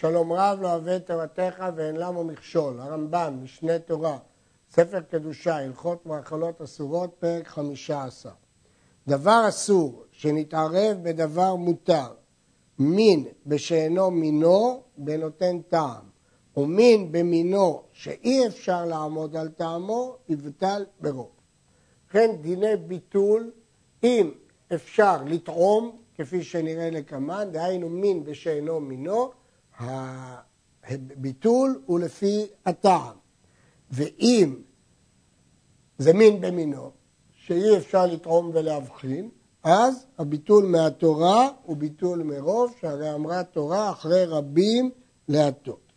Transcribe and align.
שלום 0.00 0.32
רב 0.32 0.58
לא 0.62 0.72
אוהב 0.72 0.98
תורתך 0.98 1.64
ואין 1.76 1.96
למו 1.96 2.24
מכשול, 2.24 2.80
הרמב"ם, 2.80 3.38
משנה 3.42 3.78
תורה, 3.78 4.18
ספר 4.70 5.00
קדושה, 5.00 5.56
הלכות 5.56 6.06
מאכלות 6.06 6.60
אסורות, 6.60 7.16
פרק 7.18 7.48
חמישה 7.48 8.04
עשר. 8.04 8.30
דבר 9.08 9.44
אסור 9.48 10.04
שנתערב 10.10 10.96
בדבר 11.02 11.54
מותר, 11.54 12.06
מין 12.78 13.24
בשאינו 13.46 14.10
מינו 14.10 14.82
בנותן 14.98 15.60
טעם, 15.68 16.04
ומין 16.56 17.12
במינו 17.12 17.82
שאי 17.92 18.46
אפשר 18.46 18.84
לעמוד 18.84 19.36
על 19.36 19.48
טעמו, 19.48 20.16
יבטל 20.28 20.84
ברוב. 21.00 21.30
וכן 22.08 22.36
דיני 22.40 22.76
ביטול, 22.76 23.50
אם 24.02 24.30
אפשר 24.74 25.16
לטעום, 25.26 25.96
כפי 26.14 26.42
שנראה 26.42 26.90
לקמן, 26.90 27.48
דהיינו 27.52 27.88
מין 27.88 28.24
בשאינו 28.24 28.80
מינו, 28.80 29.30
הביטול 29.78 31.82
הוא 31.86 32.00
לפי 32.00 32.46
הטעם. 32.66 33.16
ואם 33.90 34.56
זה 35.98 36.12
מין 36.12 36.40
במינו, 36.40 36.90
שאי 37.34 37.76
אפשר 37.76 38.06
לטעום 38.06 38.50
ולהבחין, 38.54 39.28
אז 39.62 40.06
הביטול 40.18 40.66
מהתורה 40.66 41.48
הוא 41.62 41.76
ביטול 41.76 42.22
מרוב, 42.22 42.74
שהרי 42.80 43.14
אמרה 43.14 43.44
תורה 43.44 43.90
אחרי 43.90 44.24
רבים 44.24 44.90
להטות. 45.28 45.92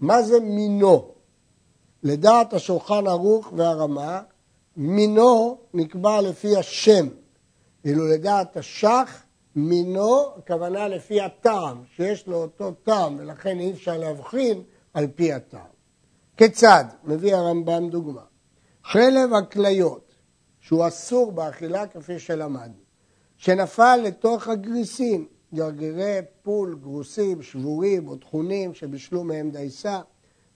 מה 0.00 0.22
זה 0.22 0.40
מינו? 0.40 1.12
לדעת 2.02 2.52
השולחן 2.52 3.06
ערוך 3.06 3.52
והרמה, 3.56 4.20
מינו 4.76 5.58
נקבע 5.74 6.20
לפי 6.20 6.56
השם, 6.56 7.08
ואילו 7.84 8.06
לדעת 8.06 8.56
השח, 8.56 9.25
מינו, 9.56 10.26
הכוונה 10.36 10.88
לפי 10.88 11.20
הטעם, 11.20 11.82
שיש 11.96 12.26
לו 12.26 12.36
אותו 12.36 12.72
טעם, 12.72 13.16
ולכן 13.18 13.58
אי 13.58 13.72
אפשר 13.72 13.98
להבחין 13.98 14.62
על 14.94 15.06
פי 15.14 15.32
הטעם. 15.32 15.76
כיצד? 16.36 16.84
מביא 17.04 17.34
הרמב"ם 17.34 17.88
דוגמה. 17.90 18.22
חלב 18.84 19.34
הכליות, 19.34 20.14
שהוא 20.60 20.88
אסור 20.88 21.32
באכילה 21.32 21.86
כפי 21.86 22.18
שלמדנו, 22.18 22.80
שנפל 23.36 23.96
לתוך 23.96 24.48
הגריסים, 24.48 25.26
גרגירי 25.54 26.18
פול, 26.42 26.78
גרוסים, 26.82 27.42
שבורים 27.42 28.08
או 28.08 28.16
טחונים 28.16 28.74
שבישלו 28.74 29.24
מהם 29.24 29.50
דייסה, 29.50 30.00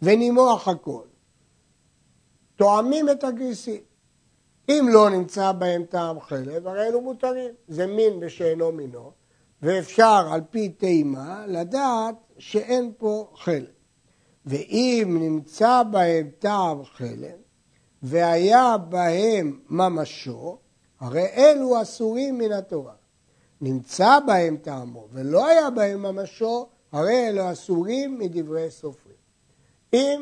ונימוח 0.02 0.68
הכל. 0.68 1.02
תואמים 2.56 3.08
את 3.08 3.24
הגריסים. 3.24 3.89
אם 4.70 4.86
לא 4.92 5.10
נמצא 5.10 5.52
בהם 5.52 5.84
טעם 5.84 6.20
חלב, 6.20 6.66
הרי 6.66 6.86
אלו 6.86 7.00
מותרים. 7.00 7.50
זה 7.68 7.86
מין 7.86 8.20
בשאינו 8.20 8.72
מינו, 8.72 9.12
ואפשר 9.62 10.28
על 10.32 10.40
פי 10.50 10.68
טעימה 10.68 11.44
לדעת 11.46 12.14
שאין 12.38 12.92
פה 12.98 13.30
חלב. 13.34 13.64
ואם 14.46 15.16
נמצא 15.20 15.82
בהם 15.90 16.30
טעם 16.38 16.84
חלב, 16.84 17.38
והיה 18.02 18.76
בהם 18.78 19.60
ממשו, 19.70 20.58
הרי 21.00 21.26
אלו 21.26 21.82
אסורים 21.82 22.38
מן 22.38 22.52
התורה. 22.52 22.94
נמצא 23.60 24.18
בהם 24.26 24.56
טעמו 24.56 25.06
ולא 25.12 25.46
היה 25.46 25.70
בהם 25.70 26.02
ממשו, 26.02 26.66
הרי 26.92 27.28
אלו 27.28 27.52
אסורים 27.52 28.18
מדברי 28.18 28.70
סופרים. 28.70 29.16
אם 29.92 30.20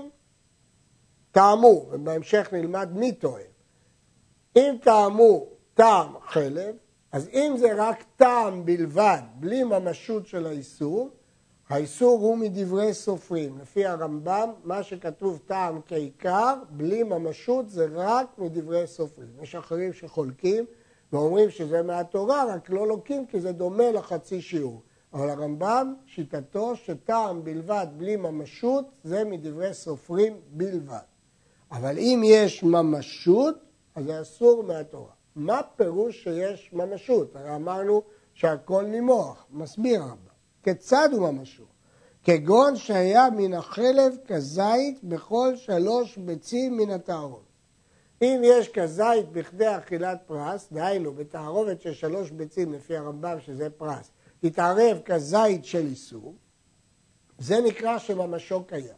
טעמו, 1.33 1.87
ובהמשך 1.91 2.49
נלמד 2.53 2.89
מי 2.93 3.13
טועם, 3.13 3.58
אם 4.59 4.77
טעמו 4.83 5.47
טעם 5.75 6.13
חלב, 6.27 6.75
אז 7.13 7.29
אם 7.33 7.55
זה 7.59 7.75
רק 7.77 8.05
טעם 8.17 8.65
בלבד, 8.65 9.21
בלי 9.35 9.65
ממשות 9.65 10.27
של 10.27 10.47
האיסור, 10.47 11.11
האיסור 11.69 12.21
הוא 12.21 12.39
מדברי 12.39 12.95
סופרים. 12.95 13.59
לפי 13.59 13.87
הרמב"ם, 13.87 14.51
מה 14.65 14.83
שכתוב 14.83 15.41
טעם 15.47 15.81
כעיקר, 15.87 16.55
בלי 16.71 17.03
ממשות, 17.03 17.71
זה 17.71 17.87
רק 17.93 18.27
מדברי 18.39 18.87
סופרים. 18.87 19.29
יש 19.43 19.55
אחרים 19.55 19.93
שחולקים 19.93 20.65
ואומרים 21.13 21.51
שזה 21.51 21.83
מהתורה, 21.83 22.45
רק 22.55 22.71
לא 22.71 22.89
לוקים 22.89 23.27
כי 23.27 23.41
זה 23.41 23.53
דומה 23.53 23.91
לחצי 23.91 24.41
שיעור. 24.41 24.83
אבל 25.13 25.31
הרמב"ם, 25.31 25.95
שיטתו 26.07 26.77
שטעם 26.77 27.45
בלבד, 27.45 27.87
בלי 27.97 28.17
ממשות, 28.17 28.85
זה 29.05 29.25
מדברי 29.25 29.75
סופרים 29.75 30.37
בלבד. 30.51 30.99
אבל 31.73 31.99
אם 31.99 32.23
יש 32.25 32.63
ממשות, 32.63 33.68
אז 33.99 34.05
זה 34.05 34.21
אסור 34.21 34.63
מהתורה. 34.63 35.13
מה 35.37 35.61
פירוש 35.77 36.23
שיש 36.23 36.71
ממשות? 36.73 37.37
הרי 37.37 37.57
אמרנו 37.57 38.03
שהכל 38.35 38.85
נימוח, 38.85 39.47
מסביר 39.51 40.03
הרמב"ם. 40.03 40.33
כיצד 40.63 41.09
הוא 41.13 41.31
ממשו? 41.31 41.65
כגון 42.25 42.77
שהיה 42.77 43.31
מן 43.31 43.55
החלב 43.55 44.17
כזית 44.27 45.05
בכל 45.05 45.57
שלוש 45.57 46.17
ביצים 46.17 46.77
מן 46.77 46.91
התערובת. 46.91 47.43
אם 48.23 48.41
יש 48.45 48.69
כזית 48.69 49.29
בכדי 49.33 49.77
אכילת 49.77 50.19
פרס, 50.27 50.69
דהיינו 50.73 51.13
בתערובת 51.13 51.81
של 51.81 51.95
שלוש 51.95 52.31
ביצים 52.31 52.73
לפי 52.73 52.97
הרמב"ם 52.97 53.41
שזה 53.41 53.71
פרס, 53.71 54.11
תתערב 54.41 54.99
כזית 55.05 55.65
של 55.65 55.87
איסור, 55.87 56.35
זה 57.39 57.61
נקרא 57.61 57.99
שממשו 57.99 58.65
קיים. 58.65 58.98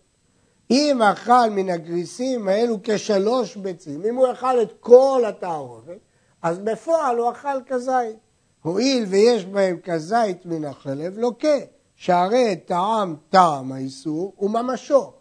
אם 0.71 1.03
אכל 1.03 1.51
מן 1.51 1.71
הגריסים 1.71 2.49
האלו 2.49 2.79
כשלוש 2.83 3.57
ביצים, 3.57 4.03
אם 4.05 4.15
הוא 4.15 4.33
אכל 4.33 4.63
את 4.63 4.73
כל 4.81 5.23
התערובת, 5.29 5.99
אז 6.43 6.59
בפועל 6.59 7.19
הוא 7.19 7.31
אכל 7.31 7.63
כזית. 7.67 8.17
הואיל 8.63 9.05
ויש 9.09 9.45
בהם 9.45 9.79
כזית 9.83 10.47
מן 10.47 10.65
החלב, 10.65 11.19
לוקה, 11.19 11.59
שהרי 11.95 12.57
טעם 12.57 13.17
טעם 13.31 13.73
האיסור 13.73 14.35
וממשו. 14.39 15.13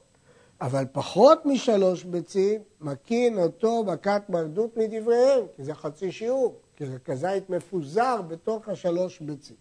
אבל 0.61 0.85
פחות 0.91 1.45
משלוש 1.45 2.03
ביצים, 2.03 2.61
מקין 2.81 3.37
אותו 3.37 3.83
מכת 3.83 4.21
מרדות 4.29 4.77
מדבריהם, 4.77 5.43
כי 5.55 5.63
זה 5.63 5.73
חצי 5.73 6.11
שיעור, 6.11 6.55
כי 6.75 6.85
זה 6.85 6.99
כזית 7.05 7.49
מפוזר 7.49 8.21
בתוך 8.21 8.69
השלוש 8.69 9.19
ביצים. 9.19 9.55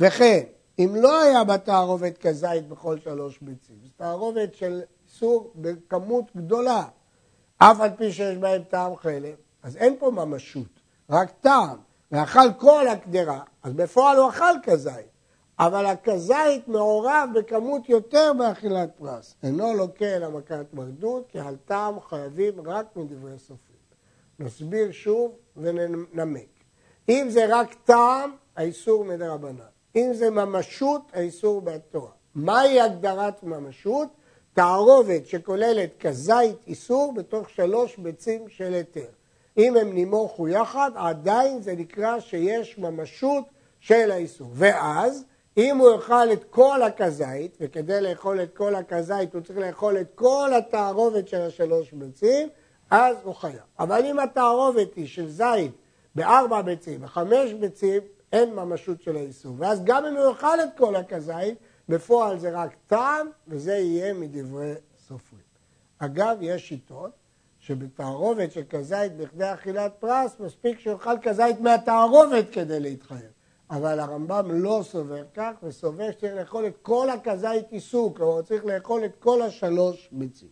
וכן, 0.00 0.40
אם 0.78 0.96
לא 0.96 1.20
היה 1.20 1.44
בתערובת 1.44 2.18
כזית 2.18 2.68
בכל 2.68 2.98
שלוש 2.98 3.38
ביצים, 3.42 3.76
זו 3.82 3.88
תערובת 3.96 4.54
של 4.54 4.80
איסור 5.22 5.52
בכמות 5.56 6.24
גדולה, 6.36 6.84
אף 7.58 7.80
על 7.80 7.90
פי 7.96 8.12
שיש 8.12 8.36
בהם 8.36 8.62
טעם 8.62 8.96
חלב, 8.96 9.34
אז 9.62 9.76
אין 9.76 9.96
פה 9.98 10.10
ממשות, 10.10 10.80
רק 11.10 11.30
טעם. 11.40 11.76
ואכל 12.12 12.52
כל 12.58 12.88
הקדרה, 12.88 13.42
אז 13.62 13.72
בפועל 13.72 14.16
הוא 14.16 14.28
אכל 14.28 14.54
כזית, 14.62 15.10
אבל 15.58 15.86
הכזית 15.86 16.68
מעורב 16.68 17.28
בכמות 17.34 17.88
יותר 17.88 18.32
באכילת 18.38 18.90
פרס. 18.98 19.34
אינו 19.42 19.74
לוקה 19.74 20.16
אלא 20.16 20.30
מכת 20.30 20.66
מרדות, 20.72 21.24
כי 21.28 21.38
על 21.38 21.56
טעם 21.64 22.00
חייבים 22.00 22.52
רק 22.68 22.96
מדברי 22.96 23.38
סופרים. 23.38 23.78
נסביר 24.38 24.92
שוב 24.92 25.32
וננמק. 25.56 26.48
אם 27.08 27.26
זה 27.30 27.46
רק 27.48 27.74
טעם, 27.84 28.30
האיסור 28.56 29.04
מדי 29.04 29.26
רבנן. 29.26 29.64
אם 29.96 30.10
זה 30.14 30.30
ממשות, 30.30 31.02
האיסור 31.12 31.60
בתורה. 31.60 32.10
מהי 32.34 32.80
הגדרת 32.80 33.42
ממשות? 33.42 34.08
תערובת 34.60 35.26
שכוללת 35.26 35.90
כזית 36.00 36.56
איסור 36.66 37.12
בתוך 37.16 37.50
שלוש 37.50 37.96
ביצים 37.96 38.48
של 38.48 38.74
היתר. 38.74 39.06
אם 39.58 39.76
הם 39.76 39.92
נימוכו 39.92 40.48
יחד, 40.48 40.90
עדיין 40.94 41.62
זה 41.62 41.74
נקרא 41.74 42.20
שיש 42.20 42.78
ממשות 42.78 43.44
של 43.80 44.10
האיסור. 44.10 44.50
ואז, 44.54 45.24
אם 45.56 45.76
הוא 45.76 45.90
יאכל 45.90 46.32
את 46.32 46.44
כל 46.50 46.82
הכזית, 46.82 47.56
וכדי 47.60 48.00
לאכול 48.00 48.42
את 48.42 48.56
כל 48.56 48.74
הכזית 48.74 49.34
הוא 49.34 49.42
צריך 49.42 49.58
לאכול 49.58 50.00
את 50.00 50.06
כל 50.14 50.50
התערובת 50.58 51.28
של 51.28 51.40
השלוש 51.40 51.92
ביצים, 51.92 52.48
אז 52.90 53.16
הוא 53.22 53.34
חייב. 53.34 53.60
אבל 53.78 54.04
אם 54.04 54.18
התערובת 54.18 54.94
היא 54.94 55.06
של 55.06 55.28
זית 55.28 55.72
בארבע 56.14 56.62
ביצים, 56.62 57.00
בחמש 57.00 57.52
ביצים, 57.52 58.00
אין 58.32 58.54
ממשות 58.54 59.02
של 59.02 59.16
האיסור. 59.16 59.54
ואז 59.58 59.84
גם 59.84 60.06
אם 60.06 60.16
הוא 60.16 60.28
יאכל 60.28 60.60
את 60.60 60.68
כל 60.78 60.96
הכזית, 60.96 61.58
בפועל 61.90 62.38
זה 62.38 62.50
רק 62.50 62.76
טעם, 62.86 63.26
וזה 63.48 63.72
יהיה 63.72 64.14
מדברי 64.14 64.74
סופרים. 65.06 65.42
אגב, 65.98 66.36
יש 66.40 66.68
שיטות 66.68 67.10
שבתערובת 67.58 68.52
של 68.52 68.62
כזית 68.70 69.16
בכדי 69.16 69.54
אכילת 69.54 69.92
פרס, 69.98 70.40
מספיק 70.40 70.80
שיאכל 70.80 71.18
כזית 71.22 71.60
מהתערובת 71.60 72.44
כדי 72.52 72.80
להתחייב. 72.80 73.30
אבל 73.70 74.00
הרמב"ם 74.00 74.50
לא 74.50 74.80
סובר 74.82 75.24
כך, 75.34 75.52
וסובר 75.62 76.10
שצריך 76.10 76.34
לאכול 76.34 76.66
את 76.66 76.76
כל 76.82 77.10
הכזית 77.10 77.72
איסור, 77.72 78.14
כלומר 78.14 78.42
צריך 78.42 78.64
לאכול 78.64 79.04
את 79.04 79.16
כל 79.16 79.42
השלוש 79.42 80.08
ביצים. 80.12 80.48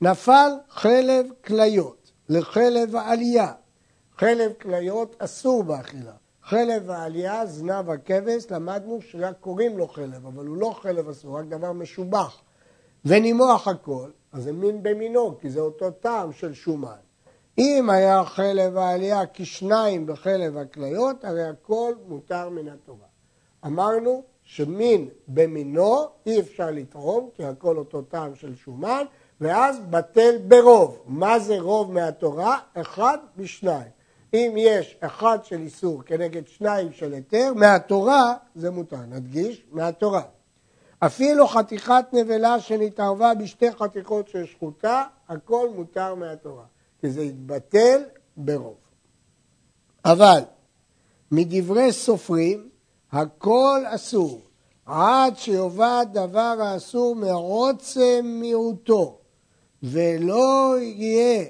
נפל 0.00 0.50
חלב 0.68 1.26
כליות 1.44 2.12
לחלב 2.28 2.96
העלייה. 2.96 3.52
חלב 4.18 4.52
כליות 4.60 5.16
אסור 5.18 5.64
באכילה. 5.64 6.12
חלב 6.44 6.90
העלייה, 6.90 7.46
זנב 7.46 7.90
הכבש, 7.90 8.44
למדנו 8.50 8.98
שרק 9.02 9.34
קוראים 9.40 9.78
לו 9.78 9.88
חלב, 9.88 10.26
אבל 10.26 10.46
הוא 10.46 10.56
לא 10.56 10.74
חלב 10.82 11.08
אסור, 11.08 11.38
רק 11.38 11.44
דבר 11.44 11.72
משובח. 11.72 12.40
ונימוח 13.04 13.68
הכל, 13.68 14.10
אז 14.32 14.42
זה 14.42 14.52
מין 14.52 14.82
במינו, 14.82 15.38
כי 15.40 15.50
זה 15.50 15.60
אותו 15.60 15.90
טעם 15.90 16.32
של 16.32 16.54
שומן. 16.54 16.96
אם 17.58 17.90
היה 17.90 18.24
חלב 18.24 18.76
העלייה 18.76 19.22
כשניים 19.34 20.06
בחלב 20.06 20.56
הכליות, 20.56 21.24
הרי 21.24 21.44
הכל 21.44 21.94
מותר 22.08 22.48
מן 22.48 22.68
התורה. 22.68 23.06
אמרנו 23.66 24.22
שמין 24.42 25.08
במינו 25.28 26.06
אי 26.26 26.40
אפשר 26.40 26.70
לתרום, 26.70 27.28
כי 27.34 27.44
הכל 27.44 27.78
אותו 27.78 28.02
טעם 28.02 28.34
של 28.34 28.54
שומן, 28.54 29.04
ואז 29.40 29.80
בטל 29.90 30.38
ברוב. 30.48 31.02
מה 31.06 31.38
זה 31.38 31.60
רוב 31.60 31.92
מהתורה? 31.92 32.58
אחד 32.74 33.18
משניים. 33.36 33.93
אם 34.34 34.54
יש 34.56 34.96
אחד 35.00 35.38
של 35.44 35.60
איסור 35.60 36.02
כנגד 36.02 36.46
שניים 36.46 36.92
של 36.92 37.12
היתר, 37.12 37.52
מהתורה 37.56 38.34
זה 38.54 38.70
מותר. 38.70 38.96
נדגיש, 38.96 39.62
מהתורה. 39.72 40.22
אפילו 40.98 41.46
חתיכת 41.46 42.04
נבלה 42.12 42.60
שנתערבה 42.60 43.34
בשתי 43.34 43.72
חתיכות 43.72 44.28
של 44.28 44.46
שחוטה, 44.46 45.04
הכל 45.28 45.68
מותר 45.74 46.14
מהתורה. 46.14 46.64
כי 47.00 47.10
זה 47.10 47.22
יתבטל 47.22 48.02
ברוב. 48.36 48.76
אבל 50.04 50.40
מדברי 51.30 51.92
סופרים, 51.92 52.68
הכל 53.12 53.82
אסור, 53.86 54.40
עד 54.86 55.36
שיובא 55.36 56.04
דבר 56.12 56.56
האסור 56.60 57.16
מעוצם 57.16 58.38
מיעוטו, 58.40 59.18
ולא 59.82 60.74
יהיה 60.80 61.44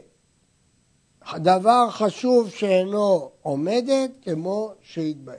דבר 1.36 1.90
חשוב 1.90 2.50
שאינו 2.50 3.30
עומדת 3.42 4.10
כמו 4.22 4.72
שהתבהר. 4.82 5.36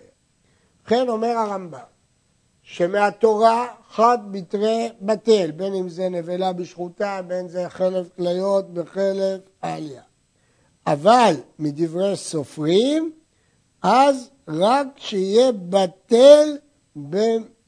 וכן 0.86 1.10
אומר 1.10 1.38
הרמב"ם, 1.38 1.80
שמהתורה 2.64 3.68
חד 3.90 4.18
בתרי 4.32 4.90
בטל, 5.02 5.52
בין 5.52 5.74
אם 5.74 5.90
זה 5.90 6.10
נבלה 6.10 6.54
בשחוטה, 6.54 7.22
בין 7.28 7.48
זה 7.48 7.70
חלף 7.70 8.08
כליות 8.16 8.74
בחלף 8.74 9.42
העלייה. 9.62 10.02
אבל 10.88 11.36
מדברי 11.60 12.16
סופרים, 12.16 13.12
אז 13.82 14.30
רק 14.48 14.88
שיהיה 14.96 15.52
בטל 15.52 16.58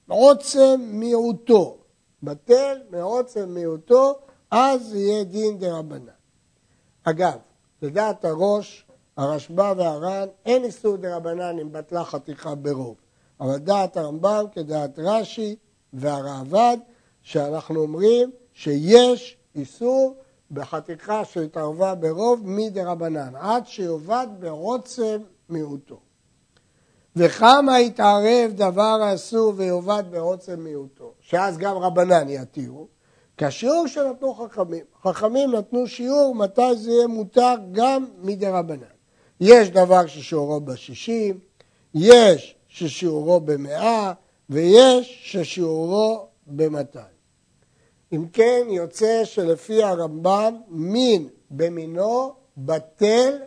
בעוצם 0.07 0.81
מיעוטו. 0.81 1.77
בטל 2.23 2.77
מעוצם 2.89 3.49
מיעוטו, 3.49 4.15
אז 4.51 4.95
יהיה 4.95 5.23
דין 5.23 5.57
דה 5.57 5.77
רבנן. 5.77 6.07
אגב, 7.03 7.37
לדעת 7.81 8.25
הראש, 8.25 8.85
הרשב"א 9.17 9.73
והר"ן, 9.77 10.27
אין 10.45 10.63
איסור 10.63 10.95
דה 10.95 11.15
רבנן 11.15 11.59
אם 11.59 11.71
בטלה 11.71 12.03
חתיכה 12.03 12.55
ברוב. 12.55 12.95
אבל 13.39 13.57
דעת 13.57 13.97
הרמב"ם 13.97 14.45
כדעת 14.51 14.99
רש"י 14.99 15.55
והראב"ד, 15.93 16.77
שאנחנו 17.21 17.79
אומרים 17.79 18.31
שיש 18.53 19.37
איסור 19.55 20.15
בחתיכה 20.51 21.25
שהתערבה 21.25 21.95
ברוב 21.95 22.41
מדה 22.43 22.91
רבנן, 22.91 23.35
עד 23.35 23.67
שיאבד 23.67 24.27
בעוצם 24.39 25.17
מיעוטו. 25.49 25.99
וכמה 27.15 27.79
יתערב 27.79 28.51
דבר 28.55 28.99
האסור 29.03 29.53
ויאבד 29.55 30.03
בעוצם 30.09 30.59
מיעוטו, 30.59 31.13
שאז 31.19 31.57
גם 31.57 31.77
רבנן 31.77 32.29
יתירו, 32.29 32.87
כשיעור 33.37 33.87
שנתנו 33.87 34.33
חכמים. 34.33 34.85
חכמים 35.03 35.51
נתנו 35.51 35.87
שיעור 35.87 36.35
מתי 36.35 36.75
זה 36.75 36.91
יהיה 36.91 37.07
מותר 37.07 37.55
גם 37.71 38.05
מדה 38.21 38.59
רבנן. 38.59 38.97
יש 39.39 39.69
דבר 39.69 40.07
ששיעורו 40.07 40.59
בשישים, 40.59 41.39
יש 41.93 42.55
ששיעורו 42.67 43.39
במאה, 43.39 44.13
ויש 44.49 45.21
ששיעורו 45.23 46.27
במאתיים. 46.47 47.17
אם 48.13 48.25
כן, 48.33 48.67
יוצא 48.69 49.25
שלפי 49.25 49.83
הרמב"ם, 49.83 50.61
מין 50.67 51.29
במינו 51.51 52.33
בטל 52.57 53.37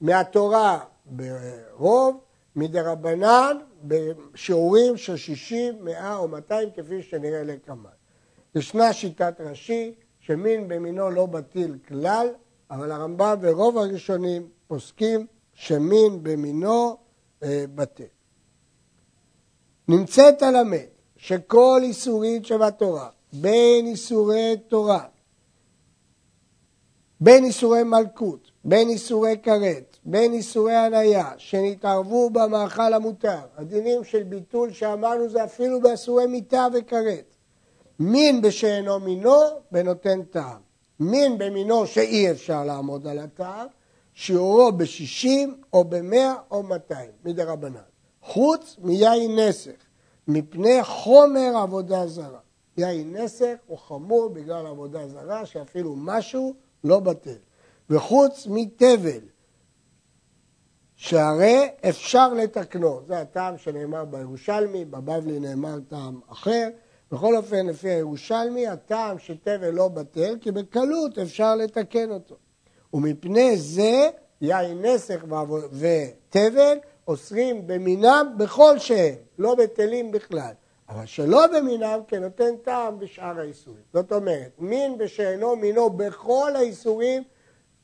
מהתורה 0.00 0.78
ברוב, 1.06 2.20
מדרבנן 2.56 3.56
בשיעורים 3.84 4.96
של 4.96 5.16
60, 5.16 5.84
100 5.84 6.16
או 6.16 6.28
200 6.28 6.68
כפי 6.76 7.02
שנראה 7.02 7.42
לקמן. 7.42 8.01
ישנה 8.54 8.92
שיטת 8.92 9.40
רש"י 9.40 9.94
שמין 10.20 10.68
במינו 10.68 11.10
לא 11.10 11.26
בטיל 11.26 11.78
כלל, 11.88 12.28
אבל 12.70 12.92
הרמב"ם 12.92 13.36
ורוב 13.40 13.78
הראשונים 13.78 14.48
פוסקים 14.66 15.26
שמין 15.54 16.22
במינו 16.22 16.96
אה, 17.42 17.64
בטל. 17.74 18.04
נמצאת 19.88 20.42
הלמד 20.42 20.86
שכל 21.16 21.80
איסורית 21.82 22.46
שבתורה, 22.46 23.08
בין 23.32 23.86
איסורי 23.86 24.56
תורה, 24.68 25.04
בין 27.20 27.44
איסורי 27.44 27.82
מלכות, 27.82 28.50
בין 28.64 28.88
איסורי 28.88 29.36
כרת, 29.42 29.96
בין 30.04 30.32
איסורי 30.32 30.74
הניה, 30.74 31.30
שנתערבו 31.36 32.30
במאכל 32.30 32.92
המותר, 32.92 33.38
הדינים 33.56 34.04
של 34.04 34.22
ביטול 34.22 34.72
שאמרנו 34.72 35.28
זה 35.28 35.44
אפילו 35.44 35.80
באסורי 35.80 36.26
מיתה 36.26 36.66
וכרת, 36.74 37.31
מין 38.02 38.42
בשאינו 38.42 39.00
מינו 39.00 39.40
בנותן 39.70 40.22
טעם, 40.22 40.60
מין 41.00 41.38
במינו 41.38 41.86
שאי 41.86 42.30
אפשר 42.30 42.64
לעמוד 42.64 43.06
על 43.06 43.18
הטעם, 43.18 43.66
שיעורו 44.14 44.72
בשישים 44.72 45.60
או 45.72 45.84
במאה 45.84 46.34
או 46.50 46.62
מאתיים, 46.62 47.10
מדי 47.24 47.42
רבנן. 47.42 47.80
חוץ 48.22 48.76
מיין 48.78 49.38
נסך, 49.38 49.76
מפני 50.28 50.78
חומר 50.82 51.56
עבודה 51.56 52.06
זרה. 52.06 52.38
יין 52.76 53.16
נסך 53.16 53.54
הוא 53.66 53.78
חמור 53.78 54.28
בגלל 54.28 54.66
עבודה 54.66 55.08
זרה, 55.08 55.46
שאפילו 55.46 55.94
משהו 55.96 56.54
לא 56.84 57.00
בטל. 57.00 57.38
וחוץ 57.90 58.46
מתבל, 58.50 59.20
שהרי 60.96 61.68
אפשר 61.88 62.34
לתקנו. 62.34 63.00
זה 63.06 63.20
הטעם 63.20 63.58
שנאמר 63.58 64.04
בירושלמי, 64.04 64.84
בבבלי 64.84 65.40
נאמר 65.40 65.78
טעם 65.88 66.20
אחר. 66.28 66.68
בכל 67.12 67.36
אופן, 67.36 67.66
לפי 67.66 67.88
הירושלמי, 67.88 68.66
הטעם 68.66 69.18
שתבל 69.18 69.70
לא 69.70 69.88
בטל, 69.88 70.36
כי 70.40 70.50
בקלות 70.50 71.18
אפשר 71.18 71.54
לתקן 71.54 72.10
אותו. 72.10 72.34
ומפני 72.94 73.56
זה, 73.56 74.08
יין 74.40 74.86
נסך 74.86 75.24
ותבל 75.72 76.78
אוסרים 77.08 77.66
במינם 77.66 78.34
בכל 78.38 78.78
שהם, 78.78 79.14
לא 79.38 79.54
בטלים 79.54 80.10
בכלל. 80.10 80.52
אבל 80.88 81.06
שלא 81.06 81.46
במינם 81.46 82.00
כנותן 82.08 82.56
טעם 82.56 82.98
בשאר 82.98 83.40
האיסורים. 83.40 83.82
זאת 83.92 84.12
אומרת, 84.12 84.50
מין 84.58 84.98
בשאינו 84.98 85.56
מינו 85.56 85.90
בכל 85.90 86.52
האיסורים, 86.56 87.22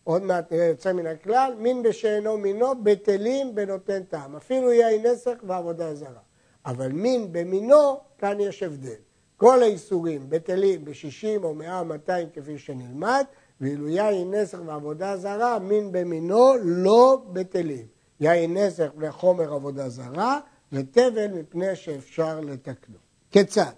עוד 0.05 0.23
מעט 0.23 0.53
נראה 0.53 0.65
יוצא 0.65 0.93
מן 0.93 1.07
הכלל, 1.07 1.55
מין 1.59 1.83
בשאינו 1.83 2.39
מינו 2.39 2.83
בטלים 2.83 3.55
בנותן 3.55 4.03
טעם. 4.03 4.37
אפילו 4.37 4.73
יין 4.73 5.07
נסך 5.07 5.35
ועבודה 5.43 5.95
זרה. 5.95 6.21
אבל 6.67 6.93
מין 6.93 7.33
במינו, 7.33 8.01
כאן 8.19 8.41
יש 8.41 8.63
הבדל. 8.63 9.08
כל 9.39 9.63
האיסורים 9.63 10.31
בטלים 10.31 10.85
ב-60 10.85 11.43
או 11.45 11.55
100 11.55 11.81
או 11.81 11.85
200 11.85 12.29
כפי 12.35 12.59
שנלמד, 12.59 13.25
ואילו 13.61 13.89
יין 13.89 14.35
נסך 14.35 14.59
ועבודה 14.67 15.17
זרה, 15.17 15.59
מין 15.59 15.93
במינו 15.93 16.55
לא 16.63 17.23
בטלים. 17.33 17.87
יין 18.21 18.57
נסך 18.57 18.89
לחומר 18.99 19.55
עבודה 19.55 19.89
זרה, 19.89 20.41
ותבל 20.73 21.27
מפני 21.27 21.77
שאפשר 21.77 22.41
לתקנו. 22.41 22.97
כיצד? 23.31 23.73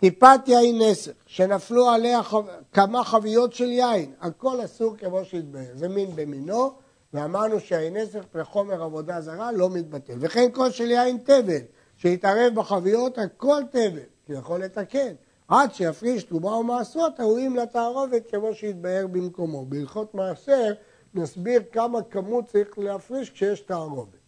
טיפת 0.00 0.40
יין 0.46 0.82
נסך, 0.82 1.12
שנפלו 1.26 1.88
עליה 1.88 2.22
חו... 2.22 2.42
כמה 2.72 3.04
חביות 3.04 3.52
של 3.52 3.70
יין, 3.70 4.12
הכל 4.20 4.64
אסור 4.64 4.96
כמו 4.96 5.24
שהתבהר, 5.24 5.70
זה 5.74 5.88
מין 5.88 6.10
במינו, 6.14 6.72
ואמרנו 7.14 7.60
שהיין 7.60 7.96
נסך 7.96 8.24
לחומר 8.34 8.82
עבודה 8.82 9.20
זרה 9.20 9.52
לא 9.52 9.70
מתבטל. 9.70 10.14
וכן 10.20 10.50
כל 10.52 10.70
של 10.70 10.90
יין 10.90 11.18
תבל, 11.18 11.60
שהתערב 11.96 12.54
בחביות, 12.54 13.18
הכל 13.18 13.62
תבל, 13.70 14.13
כי 14.26 14.32
יכול 14.32 14.64
לתקן. 14.64 15.14
עד 15.48 15.74
שיפריש 15.74 16.24
תרומה 16.24 16.56
ומעשרות 16.56 17.20
הראויים 17.20 17.56
לתערובת 17.56 18.30
כמו 18.30 18.54
שהתבהר 18.54 19.06
במקומו. 19.06 19.64
בהלכות 19.64 20.14
מעשר 20.14 20.72
נסביר 21.14 21.62
כמה 21.72 22.02
כמות 22.02 22.44
צריך 22.46 22.78
להפריש 22.78 23.30
כשיש 23.30 23.60
תערובת. 23.60 24.18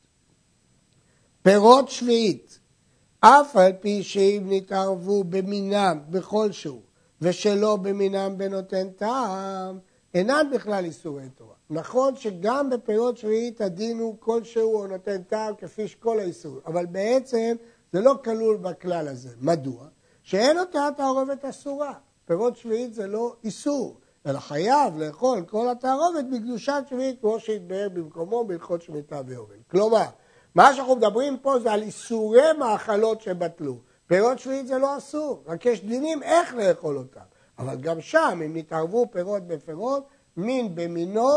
פירות 1.42 1.88
שביעית, 1.88 2.58
אף 3.20 3.56
על 3.56 3.72
פי 3.80 4.02
שאם 4.02 4.42
נתערבו 4.46 5.24
במינם 5.24 5.98
בכל 6.10 6.52
שהוא 6.52 6.80
ושלא 7.20 7.76
במינם 7.76 8.38
בנותן 8.38 8.90
טעם, 8.90 9.78
אינן 10.14 10.46
בכלל 10.54 10.84
איסורי 10.84 11.28
תורה. 11.34 11.54
נכון 11.70 12.16
שגם 12.16 12.70
בפירות 12.70 13.16
שביעית 13.16 13.60
הדין 13.60 13.98
הוא 13.98 14.16
כלשהו 14.18 14.76
או 14.76 14.86
נותן 14.86 15.22
טעם 15.22 15.54
כפי 15.54 15.88
שכל 15.88 16.20
האיסורים, 16.20 16.60
אבל 16.66 16.86
בעצם 16.86 17.56
זה 17.96 18.02
לא 18.02 18.14
כלול 18.24 18.56
בכלל 18.56 19.08
הזה. 19.08 19.28
מדוע? 19.40 19.86
שאין 20.22 20.58
אותה 20.58 20.88
תערובת 20.96 21.44
אסורה. 21.44 21.92
פירות 22.24 22.56
שביעית 22.56 22.94
זה 22.94 23.06
לא 23.06 23.36
איסור, 23.44 24.00
אלא 24.26 24.38
חייב 24.38 24.98
לאכול 24.98 25.42
כל 25.48 25.68
התערובת 25.68 26.24
בקדושת 26.32 26.82
שביעית 26.90 27.20
כמו 27.20 27.40
שהתבהר 27.40 27.88
במקומו 27.88 28.44
בהלכות 28.44 28.82
שמיטה 28.82 29.20
ויובל. 29.26 29.54
כלומר, 29.70 30.04
מה 30.54 30.74
שאנחנו 30.74 30.96
מדברים 30.96 31.38
פה 31.38 31.58
זה 31.58 31.72
על 31.72 31.82
איסורי 31.82 32.52
מאכלות 32.58 33.20
שבטלו. 33.20 33.78
פירות 34.06 34.38
שביעית 34.38 34.66
זה 34.66 34.78
לא 34.78 34.96
אסור, 34.96 35.42
רק 35.46 35.66
יש 35.66 35.84
דינים 35.84 36.22
איך 36.22 36.54
לאכול 36.54 36.98
אותם. 36.98 37.20
אבל 37.58 37.76
גם 37.76 38.00
שם, 38.00 38.40
אם 38.44 38.56
נתערבו 38.56 39.06
פירות 39.10 39.46
בפירות, 39.46 40.06
מין 40.36 40.74
במינו, 40.74 41.30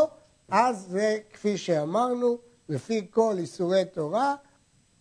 אז 0.48 0.86
זה 0.90 1.18
כפי 1.32 1.58
שאמרנו, 1.58 2.38
לפי 2.68 3.06
כל 3.10 3.34
איסורי 3.38 3.84
תורה, 3.84 4.34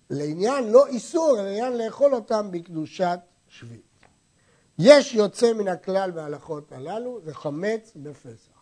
לעניין 0.09 0.71
לא 0.71 0.87
איסור, 0.87 1.39
אלא 1.39 1.43
לעניין 1.43 1.77
לאכול 1.77 2.15
אותם 2.15 2.47
בקדושת 2.51 3.19
שביעית. 3.47 3.83
יש 4.79 5.13
יוצא 5.13 5.53
מן 5.53 5.67
הכלל 5.67 6.11
בהלכות 6.11 6.71
הללו, 6.71 7.19
זה 7.23 7.33
חמץ 7.33 7.91
בפסח. 7.95 8.59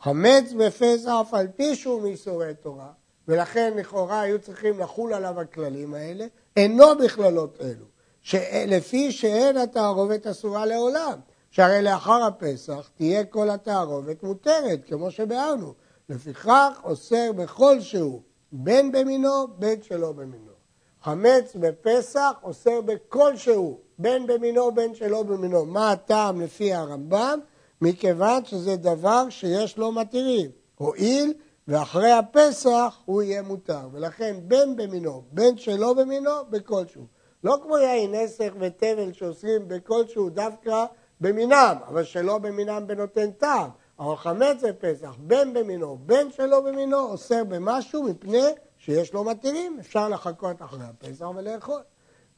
חמץ 0.00 0.52
בפסח 0.58 1.10
אף 1.20 1.34
על 1.34 1.48
פי 1.56 1.76
שהוא 1.76 2.02
מאיסורי 2.02 2.54
תורה, 2.54 2.90
ולכן 3.28 3.72
לכאורה 3.76 4.20
היו 4.20 4.38
צריכים 4.38 4.78
לחול 4.78 5.14
עליו 5.14 5.40
הכללים 5.40 5.94
האלה, 5.94 6.26
אינו 6.56 6.98
בכללות 7.04 7.58
אלו, 7.60 7.86
שלפי 8.20 9.12
שאין 9.12 9.56
התערובת 9.56 10.26
אסורה 10.26 10.66
לעולם, 10.66 11.20
שהרי 11.50 11.82
לאחר 11.82 12.22
הפסח 12.24 12.90
תהיה 12.94 13.24
כל 13.24 13.50
התערובת 13.50 14.22
מותרת, 14.22 14.80
כמו 14.86 15.10
שביארנו. 15.10 15.74
לפיכך 16.08 16.80
אוסר 16.84 17.32
בכל 17.32 17.80
שהוא, 17.80 18.22
בין 18.52 18.92
במינו, 18.92 19.48
בין 19.58 19.82
שלא 19.82 20.12
במינו. 20.12 20.57
חמץ 21.02 21.56
בפסח 21.60 22.32
אוסר 22.42 22.80
בכל 22.80 23.36
שהוא, 23.36 23.78
בין 23.98 24.26
במינו, 24.26 24.72
בין 24.72 24.94
שלא 24.94 25.22
במינו. 25.22 25.64
מה 25.64 25.92
הטעם 25.92 26.40
לפי 26.40 26.74
הרמב"ם? 26.74 27.38
מכיוון 27.80 28.44
שזה 28.44 28.76
דבר 28.76 29.24
שיש 29.30 29.78
לו 29.78 29.92
מתירים. 29.92 30.50
הואיל 30.74 31.32
ואחרי 31.68 32.12
הפסח 32.12 32.98
הוא 33.04 33.22
יהיה 33.22 33.42
מותר. 33.42 33.88
ולכן 33.92 34.36
בין 34.42 34.76
במינו, 34.76 35.22
בין 35.32 35.58
שלא 35.58 35.94
במינו, 35.94 36.30
בכלשהו. 36.50 37.06
לא 37.44 37.58
כמו 37.62 37.78
יין 37.78 38.14
נסך 38.14 38.52
ותבל 38.60 39.12
שאוסרים 39.12 39.68
בכלשהו 39.68 40.30
דווקא 40.30 40.84
במינם, 41.20 41.76
אבל 41.88 42.04
שלא 42.04 42.38
במינם 42.38 42.86
בנותן 42.86 43.30
טעם. 43.30 43.70
אבל 43.98 44.16
חמץ 44.16 44.60
זה 44.60 44.72
פסח, 44.72 45.14
בין 45.18 45.54
במינו, 45.54 45.98
בין 46.06 46.30
שלא 46.32 46.60
במינו, 46.60 46.98
אוסר 47.00 47.44
במשהו 47.44 48.02
מפני 48.02 48.46
שיש 48.78 49.12
לו 49.12 49.24
מתירים, 49.24 49.76
אפשר 49.80 50.08
לחכות 50.08 50.62
אחרי 50.62 50.84
הפסח 50.84 51.26
ולאכול. 51.36 51.80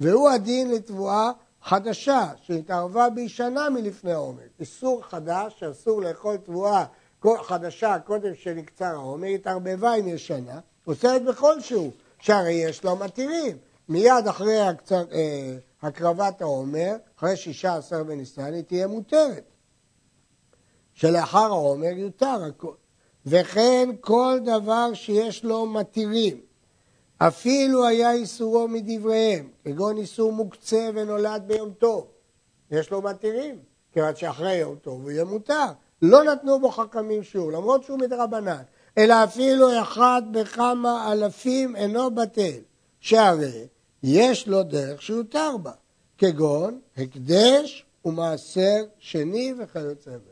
והוא 0.00 0.30
הדין 0.30 0.70
לתבואה 0.70 1.30
חדשה, 1.62 2.28
שהתערבה 2.42 3.10
בי 3.10 3.28
שנה 3.28 3.70
מלפני 3.70 4.12
העומר. 4.12 4.42
איסור 4.60 5.02
חדש 5.02 5.60
שאסור 5.60 6.02
לאכול 6.02 6.36
תבואה 6.36 6.84
חדשה 7.42 7.98
קודם 7.98 8.34
שנקצר 8.34 8.84
העומר, 8.84 9.26
התערבבה 9.26 9.92
עם 9.92 10.08
ישנה, 10.08 10.60
אוסרת 10.86 11.24
בכל 11.24 11.60
שהוא, 11.60 11.90
שהרי 12.18 12.52
יש 12.52 12.84
לו 12.84 12.96
מתירים. 12.96 13.56
מיד 13.88 14.26
אחרי 14.28 14.60
הקצר, 14.60 15.04
אה, 15.12 15.56
הקרבת 15.82 16.42
העומר, 16.42 16.96
אחרי 17.18 17.36
שישה 17.36 17.76
עשר 17.76 18.04
בניסן, 18.04 18.54
היא 18.54 18.62
תהיה 18.62 18.86
מותרת. 18.86 19.44
שלאחר 20.94 21.38
העומר 21.38 21.92
יותר 21.96 22.44
הכל. 22.48 22.74
וכן 23.26 23.88
כל 24.00 24.38
דבר 24.44 24.94
שיש 24.94 25.44
לו 25.44 25.66
מתירים, 25.66 26.40
אפילו 27.18 27.86
היה 27.86 28.12
איסורו 28.12 28.68
מדבריהם, 28.68 29.48
כגון 29.64 29.96
איסור 29.96 30.32
מוקצה 30.32 30.90
ונולד 30.94 31.42
ביום 31.46 31.70
טוב. 31.70 32.06
יש 32.70 32.90
לו 32.90 33.02
מתירים, 33.02 33.58
כיוון 33.92 34.16
שאחרי 34.16 34.54
יום 34.54 34.76
טוב 34.76 35.02
הוא 35.02 35.10
יהיה 35.10 35.24
מותר. 35.24 35.66
לא 36.02 36.24
נתנו 36.24 36.60
בו 36.60 36.70
חכמים 36.70 37.22
שיעור, 37.22 37.52
למרות 37.52 37.84
שהוא 37.84 37.98
מדרבנן, 37.98 38.62
אלא 38.98 39.24
אפילו 39.24 39.82
אחד 39.82 40.22
בכמה 40.32 41.12
אלפים 41.12 41.76
אינו 41.76 42.10
בטל, 42.10 42.58
שהרי 43.00 43.66
יש 44.02 44.48
לו 44.48 44.62
דרך 44.62 45.02
שיותר 45.02 45.56
בה, 45.62 45.72
כגון 46.18 46.80
הקדש 46.96 47.86
ומעשר 48.04 48.84
שני 48.98 49.54
וכיוצא 49.58 50.10
בהם. 50.10 50.29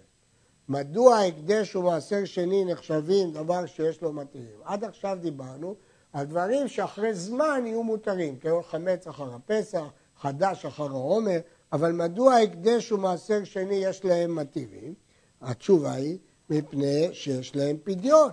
מדוע 0.68 1.18
הקדש 1.18 1.76
ומעשר 1.76 2.24
שני 2.24 2.64
נחשבים 2.64 3.32
דבר 3.32 3.66
שיש 3.66 4.02
לו 4.02 4.12
מתירים? 4.12 4.60
עד 4.64 4.84
עכשיו 4.84 5.18
דיברנו 5.20 5.74
על 6.12 6.26
דברים 6.26 6.68
שאחרי 6.68 7.14
זמן 7.14 7.62
יהיו 7.66 7.82
מותרים, 7.82 8.36
כמו 8.36 8.62
חמץ 8.62 9.06
אחר 9.06 9.34
הפסח, 9.34 9.84
חדש 10.20 10.64
אחר 10.64 10.90
העומר, 10.90 11.38
אבל 11.72 11.92
מדוע 11.92 12.36
הקדש 12.36 12.92
ומעשר 12.92 13.44
שני 13.44 13.74
יש 13.74 14.04
להם 14.04 14.36
מתירים? 14.36 14.94
התשובה 15.40 15.92
היא 15.92 16.18
מפני 16.50 17.08
שיש 17.12 17.56
להם 17.56 17.76
פדיון. 17.84 18.30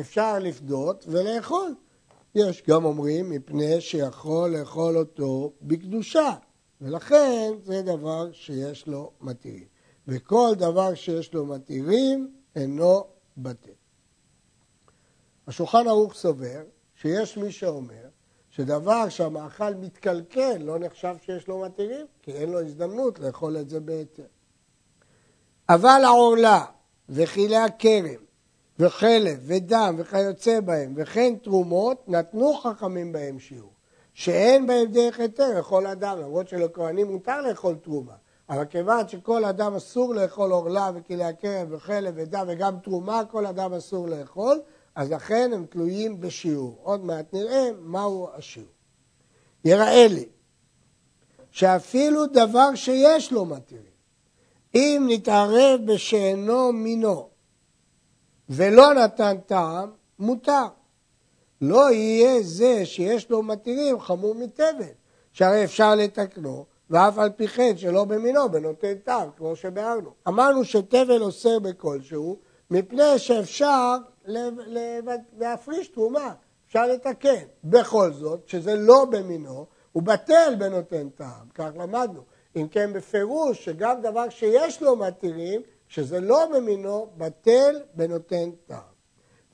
אפשר 0.00 0.38
לפדות 0.38 1.04
ולאכול. 1.08 1.74
יש 2.34 2.62
גם 2.68 2.84
אומרים 2.84 3.30
מפני 3.30 3.80
שיכול 3.80 4.50
לאכול 4.50 4.98
אותו 4.98 5.52
בקדושה, 5.62 6.30
ולכן 6.80 7.52
זה 7.64 7.82
דבר 7.82 8.32
שיש 8.32 8.86
לו 8.86 9.10
מתירים. 9.20 9.77
וכל 10.08 10.50
דבר 10.56 10.94
שיש 10.94 11.34
לו 11.34 11.46
מתירים 11.46 12.34
אינו 12.56 13.04
בטל. 13.36 13.70
השולחן 15.46 15.88
ערוך 15.88 16.14
סובר 16.14 16.62
שיש 16.94 17.36
מי 17.36 17.52
שאומר 17.52 18.08
שדבר 18.50 19.08
שהמאכל 19.08 19.74
מתקלקל 19.74 20.56
לא 20.60 20.78
נחשב 20.78 21.16
שיש 21.22 21.48
לו 21.48 21.60
מתירים, 21.60 22.06
כי 22.22 22.32
אין 22.32 22.50
לו 22.50 22.60
הזדמנות 22.60 23.18
לאכול 23.18 23.56
את 23.56 23.68
זה 23.70 23.80
בהיתר. 23.80 24.26
אבל 25.68 26.00
העורלה 26.04 26.64
וכלי 27.08 27.56
הכרם 27.56 28.22
וחלב 28.78 29.38
ודם 29.42 29.94
וכיוצא 29.98 30.60
בהם 30.60 30.94
וכן 30.96 31.34
תרומות 31.42 32.08
נתנו 32.08 32.54
חכמים 32.54 33.12
בהם 33.12 33.38
שיעור 33.38 33.72
שאין 34.14 34.66
בהם 34.66 34.86
דרך 34.92 35.20
היתר 35.20 35.58
לכל 35.58 35.86
אדם 35.86 36.18
למרות 36.18 36.48
שלכהנים 36.48 37.06
מותר 37.06 37.40
לאכול 37.40 37.74
תרומה 37.74 38.14
אבל 38.50 38.64
כיוון 38.64 39.08
שכל 39.08 39.44
אדם 39.44 39.74
אסור 39.74 40.14
לאכול 40.14 40.50
עורלה 40.50 40.90
וכלי 40.94 41.24
הכרם 41.24 41.66
וחלב 41.70 42.14
ודם 42.16 42.44
וגם 42.48 42.78
תרומה 42.78 43.22
כל 43.30 43.46
אדם 43.46 43.72
אסור 43.72 44.08
לאכול 44.08 44.60
אז 44.94 45.10
לכן 45.12 45.50
הם 45.54 45.66
תלויים 45.66 46.20
בשיעור. 46.20 46.78
עוד 46.82 47.04
מעט 47.04 47.32
נראה 47.32 47.70
מהו 47.80 48.28
השיעור. 48.34 48.68
יראה 49.64 50.06
לי 50.08 50.28
שאפילו 51.50 52.26
דבר 52.26 52.74
שיש 52.74 53.32
לו 53.32 53.44
מתירים, 53.44 53.84
אם 54.74 55.06
נתערב 55.08 55.80
בשאינו 55.84 56.72
מינו 56.72 57.28
ולא 58.48 58.94
נתן 58.94 59.36
טעם, 59.46 59.90
מותר. 60.18 60.66
לא 61.60 61.90
יהיה 61.90 62.42
זה 62.42 62.86
שיש 62.86 63.30
לו 63.30 63.42
מתירים 63.42 64.00
חמור 64.00 64.34
מתבל, 64.34 64.92
שהרי 65.32 65.64
אפשר 65.64 65.94
לתקנו, 65.94 66.66
ואף 66.90 67.18
על 67.18 67.30
פי 67.30 67.48
כן 67.48 67.76
שלא 67.76 68.04
במינו, 68.04 68.48
בנותן 68.48 68.94
טעם, 68.94 69.30
כמו 69.36 69.56
שביארנו. 69.56 70.10
אמרנו 70.28 70.64
שתבל 70.64 71.22
אוסר 71.22 71.58
בכלשהו, 71.58 72.38
מפני 72.70 73.18
שאפשר 73.18 73.96
להפריש 75.38 75.88
תרומה, 75.88 76.34
אפשר 76.66 76.86
לתקן. 76.86 77.44
בכל 77.64 78.12
זאת, 78.12 78.48
שזה 78.48 78.76
לא 78.76 79.04
במינו, 79.04 79.66
הוא 79.92 80.02
בטל 80.02 80.54
בנותן 80.58 81.08
טעם, 81.08 81.48
כך 81.54 81.70
למדנו. 81.76 82.22
אם 82.56 82.68
כן, 82.70 82.92
בפירוש 82.92 83.64
שגם 83.64 84.00
דבר 84.02 84.28
שיש 84.28 84.82
לו 84.82 84.96
מתירים, 84.96 85.62
שזה 85.88 86.20
לא 86.20 86.46
במינו, 86.54 87.10
בטל 87.16 87.80
בנותן 87.94 88.50
טעם. 88.66 88.98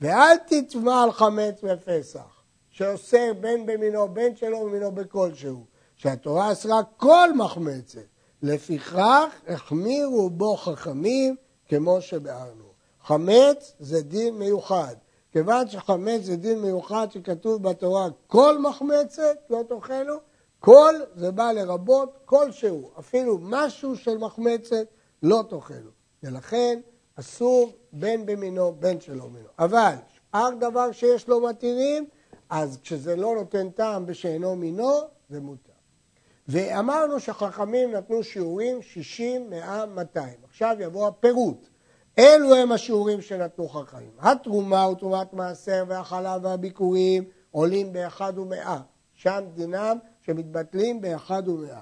ואל 0.01 0.37
תטמע 0.47 1.03
על 1.03 1.11
חמץ 1.11 1.61
בפסח, 1.63 2.43
שאוסר 2.69 3.33
בין 3.39 3.65
במינו, 3.65 4.07
בין 4.07 4.35
שלא 4.35 4.63
במינו 4.63 4.91
בכלשהו, 4.91 5.65
שהתורה 5.95 6.51
אסרה 6.51 6.83
כל 6.97 7.33
מחמצת. 7.33 8.05
לפיכך 8.41 9.35
החמירו 9.47 10.29
בו 10.29 10.55
חכמים 10.55 11.35
כמו 11.67 12.01
שבארנו. 12.01 12.65
חמץ 13.03 13.73
זה 13.79 14.01
דין 14.01 14.35
מיוחד. 14.35 14.95
כיוון 15.31 15.67
שחמץ 15.67 16.21
זה 16.21 16.35
דין 16.35 16.61
מיוחד 16.61 17.07
שכתוב 17.11 17.63
בתורה 17.63 18.07
כל 18.27 18.57
מחמצת 18.57 19.37
לא 19.49 19.63
תאכלו, 19.69 20.15
כל 20.59 20.95
זה 21.15 21.31
בא 21.31 21.51
לרבות 21.51 22.17
כלשהו, 22.25 22.91
אפילו 22.99 23.37
משהו 23.41 23.95
של 23.95 24.17
מחמצת 24.17 24.87
לא 25.23 25.43
תאכלו. 25.49 25.91
ולכן 26.23 26.79
אסור 27.19 27.71
בין 27.93 28.25
במינו 28.25 28.75
בין 28.79 29.01
שלא 29.01 29.29
מינו. 29.29 29.47
אבל 29.59 29.95
שאר 30.07 30.49
דבר 30.59 30.91
שיש 30.91 31.27
לו 31.27 31.41
מתירים, 31.41 32.05
אז 32.49 32.77
כשזה 32.83 33.15
לא 33.15 33.35
נותן 33.35 33.69
טעם 33.69 34.05
בשאינו 34.05 34.55
מינו, 34.55 34.91
זה 35.29 35.41
מותר. 35.41 35.64
ואמרנו 36.47 37.19
שחכמים 37.19 37.91
נתנו 37.91 38.23
שיעורים 38.23 38.81
60, 38.81 39.49
100, 39.49 39.85
200. 39.85 40.33
עכשיו 40.43 40.75
יבוא 40.79 41.07
הפירוט. 41.07 41.67
אלו 42.19 42.55
הם 42.55 42.71
השיעורים 42.71 43.21
שנתנו 43.21 43.69
חכמים. 43.69 44.11
התרומה 44.19 44.89
ותרומת 44.89 45.33
מעשר 45.33 45.83
והחלב 45.87 46.45
והביקורים 46.45 47.23
עולים 47.51 47.93
באחד 47.93 48.37
ומאה. 48.37 48.77
שם 49.13 49.43
דינם 49.53 49.97
שמתבטלים 50.21 51.01
באחד 51.01 51.47
ומאה. 51.47 51.81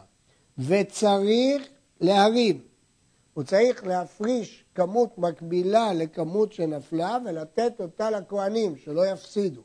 וצריך 0.58 1.67
להרים. 2.01 2.62
הוא 3.34 3.43
צריך 3.43 3.86
להפריש 3.86 4.65
כמות 4.75 5.17
מקבילה 5.17 5.93
לכמות 5.93 6.53
שנפלה 6.53 7.17
ולתת 7.25 7.74
אותה 7.79 8.10
לכהנים, 8.10 8.75
שלא 8.77 9.05
יפסידו. 9.08 9.62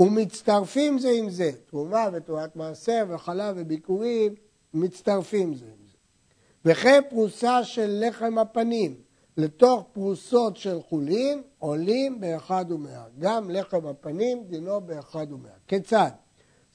ומצטרפים 0.00 0.98
זה 0.98 1.10
עם 1.10 1.30
זה, 1.30 1.50
תרומה 1.66 2.08
ותרומת 2.12 2.56
מעשר 2.56 3.04
וחלב 3.08 3.54
וביקורים 3.58 4.34
מצטרפים 4.74 5.54
זה 5.54 5.64
עם 5.64 5.86
זה. 5.86 5.96
וכן 6.64 7.00
פרוסה 7.10 7.64
של 7.64 8.04
לחם 8.06 8.38
הפנים 8.38 8.94
לתוך 9.36 9.84
פרוסות 9.92 10.56
של 10.56 10.78
חולין 10.88 11.42
עולים 11.58 12.20
באחד 12.20 12.64
ומאה. 12.72 13.04
גם 13.18 13.50
לחם 13.50 13.86
הפנים 13.86 14.44
דינו 14.44 14.80
באחד 14.80 15.32
ומאה. 15.32 15.52
כיצד? 15.68 16.10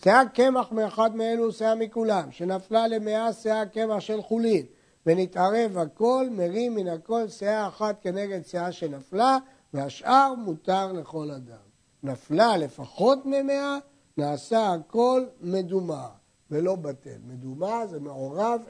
שאה 0.04 0.22
קמח 0.34 0.72
מאחד 0.72 1.16
מאלו 1.16 1.52
שאה 1.52 1.76
מכולם, 1.76 2.32
שנפלה 2.32 2.88
למאה 2.88 3.34
שאה 3.34 3.66
קמח 3.66 4.00
של 4.00 4.22
חולין, 4.22 4.66
ונתערב 5.06 5.78
הכל, 5.78 6.28
מרים 6.32 6.76
מן 6.76 6.88
הכל 6.88 7.28
שאה 7.28 7.68
אחת 7.68 8.02
כנגד 8.02 8.46
שאה 8.46 8.72
שנפלה, 8.72 9.38
והשאר 9.74 10.34
מותר 10.38 10.92
לכל 10.92 11.32
אדם. 11.32 11.67
נפלה 12.08 12.58
לפחות 12.58 13.20
ממאה, 13.26 13.78
נעשה 14.18 14.74
הכל 14.74 15.26
מדומה 15.42 16.08
ולא 16.52 16.76
בטל. 16.76 17.18
מדומה 17.28 17.88
זה 17.88 18.00
מעורב 18.00 18.62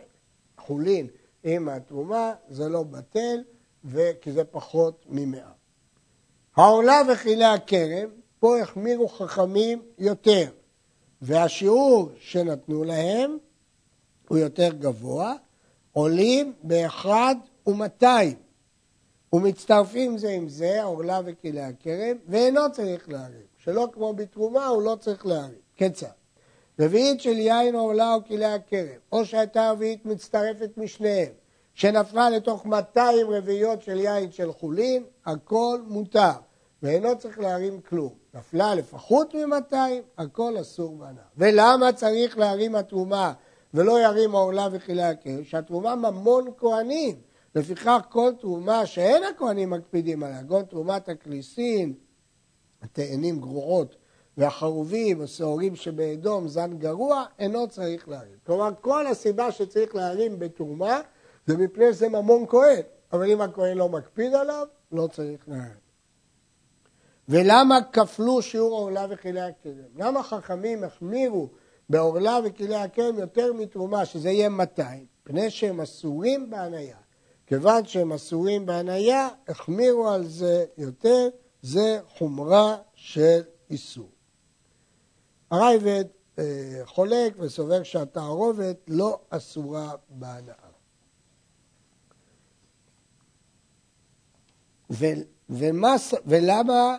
חולין 0.57 1.07
עם 1.43 1.69
התרומה, 1.69 2.33
זה 2.49 2.69
לא 2.69 2.83
בטל, 2.83 3.43
כי 4.21 4.31
זה 4.31 4.43
פחות 4.43 5.05
ממאה. 5.09 5.49
העולה 6.55 7.01
וכלי 7.09 7.43
הכרם, 7.45 8.09
פה 8.39 8.59
החמירו 8.59 9.07
חכמים 9.07 9.81
יותר, 9.97 10.49
והשיעור 11.21 12.09
שנתנו 12.19 12.83
להם 12.83 13.37
הוא 14.27 14.37
יותר 14.37 14.69
גבוה, 14.73 15.33
עולים 15.91 16.53
באחד 16.63 17.35
ומאתיים, 17.67 18.35
ומצטרפים 19.33 20.17
זה 20.17 20.29
עם 20.29 20.49
זה, 20.49 20.81
העורלה 20.81 21.19
וכלי 21.25 21.61
הכרם, 21.61 22.17
ואינו 22.27 22.61
צריך 22.71 23.09
להרים. 23.09 23.47
שלא 23.57 23.87
כמו 23.93 24.13
בתרומה, 24.13 24.67
הוא 24.67 24.81
לא 24.81 24.97
צריך 24.99 25.25
להרים. 25.25 25.59
כיצד? 25.75 26.07
רביעית 26.79 27.21
של 27.21 27.37
יין 27.37 27.75
עורלה 27.75 28.13
או 28.13 28.19
כלי 28.27 28.45
הכרם, 28.45 28.99
או 29.11 29.25
שהייתה 29.25 29.71
רביעית 29.71 30.05
מצטרפת 30.05 30.69
משניהם, 30.77 31.31
שנפלה 31.73 32.29
לתוך 32.29 32.65
200 32.65 33.29
רביעיות 33.29 33.81
של 33.81 33.99
יין 33.99 34.31
של 34.31 34.51
חולין, 34.51 35.03
הכל 35.25 35.79
מותר, 35.87 36.31
ואינו 36.83 37.17
צריך 37.17 37.39
להרים 37.39 37.81
כלום. 37.81 38.13
נפלה 38.33 38.75
לפחות 38.75 39.35
מ-200, 39.35 39.75
הכל 40.17 40.53
אסור 40.61 40.97
בנה. 40.97 41.21
ולמה 41.37 41.93
צריך 41.93 42.37
להרים 42.37 42.75
התרומה 42.75 43.33
ולא 43.73 44.01
ירים 44.01 44.35
העורלה 44.35 44.67
וכלי 44.71 45.03
הכרם? 45.03 45.43
שהתרומה 45.43 45.95
ממון 45.95 46.47
כהנים. 46.57 47.15
לפיכך 47.57 47.99
כל 48.09 48.31
תרומה 48.39 48.85
שאין 48.85 49.23
הכהנים 49.23 49.69
מקפידים 49.69 50.23
עליה, 50.23 50.41
כגון 50.41 50.65
תרומת 50.65 51.09
הכליסין, 51.09 51.93
התאנים 52.81 53.39
גרועות 53.39 53.95
והחרובים, 54.37 55.21
השעורים 55.21 55.75
שבאדום, 55.75 56.47
זן 56.47 56.77
גרוע, 56.77 57.25
אינו 57.39 57.67
צריך 57.67 58.09
להרים. 58.09 58.37
כלומר, 58.45 58.69
כל 58.81 59.07
הסיבה 59.07 59.51
שצריך 59.51 59.95
להרים 59.95 60.39
בתרומה 60.39 61.01
זה 61.47 61.57
מפני 61.57 61.93
שזה 61.93 62.09
ממון 62.09 62.45
כהן, 62.49 62.81
אבל 63.13 63.31
אם 63.31 63.41
הכהן 63.41 63.77
לא 63.77 63.89
מקפיד 63.89 64.33
עליו, 64.33 64.67
לא 64.91 65.07
צריך 65.11 65.47
להרים. 65.47 65.87
ולמה 67.29 67.79
כפלו 67.93 68.41
שיעור 68.41 68.77
עורלה 68.79 69.05
וכלי 69.09 69.41
הכרם? 69.41 69.73
למה 69.95 70.23
חכמים 70.23 70.83
החמירו 70.83 71.49
בעורלה 71.89 72.39
וכלי 72.43 72.75
הכרם 72.75 73.19
יותר 73.19 73.53
מתרומה, 73.53 74.05
שזה 74.05 74.29
יהיה 74.29 74.49
200? 74.49 75.05
פני 75.23 75.49
שהם 75.49 75.81
אסורים 75.81 76.49
בהניה. 76.49 76.97
כיוון 77.47 77.85
שהם 77.85 78.13
אסורים 78.13 78.65
בהניה, 78.65 79.29
החמירו 79.47 80.09
על 80.09 80.27
זה 80.27 80.65
יותר, 80.77 81.29
זה 81.61 81.99
חומרה 82.17 82.77
של 82.93 83.41
איסור. 83.69 84.09
הרייבד 85.51 86.05
אה, 86.39 86.81
חולק 86.85 87.33
וסובר 87.39 87.83
שהתערובת 87.83 88.77
לא 88.87 89.19
אסורה 89.29 89.91
בהנאה. 90.09 90.53
ומה, 95.49 95.95
ולמה 96.25 96.97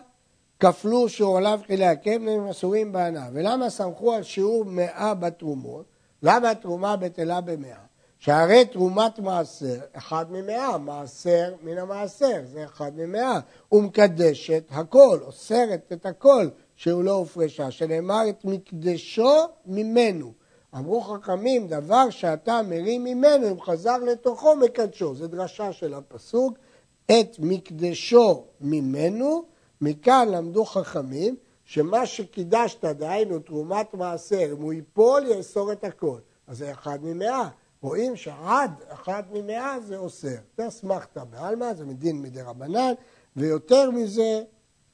כפלו 0.59 1.09
שיעורליו 1.09 1.59
כלי 1.67 1.85
הקם 1.85 2.27
הם 2.27 2.47
אסורים 2.47 2.91
בהנאה? 2.91 3.29
ולמה 3.33 3.69
סמכו 3.69 4.13
על 4.13 4.23
שיעור 4.23 4.65
מאה 4.65 5.13
בתרומות? 5.13 5.85
למה 6.23 6.51
התרומה 6.51 6.95
בטלה 6.95 7.41
במאה? 7.41 7.88
שהרי 8.19 8.65
תרומת 8.65 9.19
מעשר, 9.19 9.79
אחד 9.93 10.25
ממאה, 10.31 10.77
מעשר 10.77 11.53
מן 11.63 11.77
המעשר, 11.77 12.41
זה 12.53 12.63
אחד 12.63 12.91
ממאה, 12.95 13.39
ומקדשת 13.71 14.63
הכל, 14.69 15.19
אוסרת 15.21 15.93
את 15.93 16.05
הכל, 16.05 16.47
שהוא 16.75 17.03
לא 17.03 17.11
הופרשה, 17.11 17.71
שנאמר 17.71 18.21
את 18.29 18.45
מקדשו 18.45 19.33
ממנו. 19.65 20.33
אמרו 20.75 21.01
חכמים, 21.01 21.67
דבר 21.67 22.09
שאתה 22.09 22.61
מרים 22.69 23.03
ממנו, 23.03 23.51
אם 23.51 23.61
חזר 23.61 23.97
לתוכו, 23.97 24.55
מקדשו. 24.55 25.15
זו 25.15 25.27
דרשה 25.27 25.73
של 25.73 25.93
הפסוק, 25.93 26.57
את 27.05 27.35
מקדשו 27.39 28.43
ממנו, 28.61 29.43
מכאן 29.81 30.27
למדו 30.31 30.65
חכמים, 30.65 31.35
שמה 31.65 32.05
שקידשת, 32.05 32.85
דהיינו 32.85 33.39
תרומת 33.39 33.93
מעשר, 33.93 34.51
אם 34.51 34.61
הוא 34.61 34.73
ייפול, 34.73 35.25
יאסור 35.27 35.71
את 35.71 35.83
הכל. 35.83 36.19
אז 36.47 36.57
זה 36.57 36.71
אחד 36.71 36.99
ממאה. 37.01 37.49
רואים 37.81 38.15
שעד 38.15 38.71
אחד 38.87 39.23
ממאה 39.31 39.79
זה 39.79 39.97
אוסר. 39.97 40.35
זה 40.57 40.67
אסמכתא 40.67 41.23
בעלמא, 41.23 41.73
זה 41.73 41.85
מדין 41.85 42.21
מדי 42.21 42.41
רבנן, 42.41 42.93
ויותר 43.35 43.91
מזה 43.91 44.43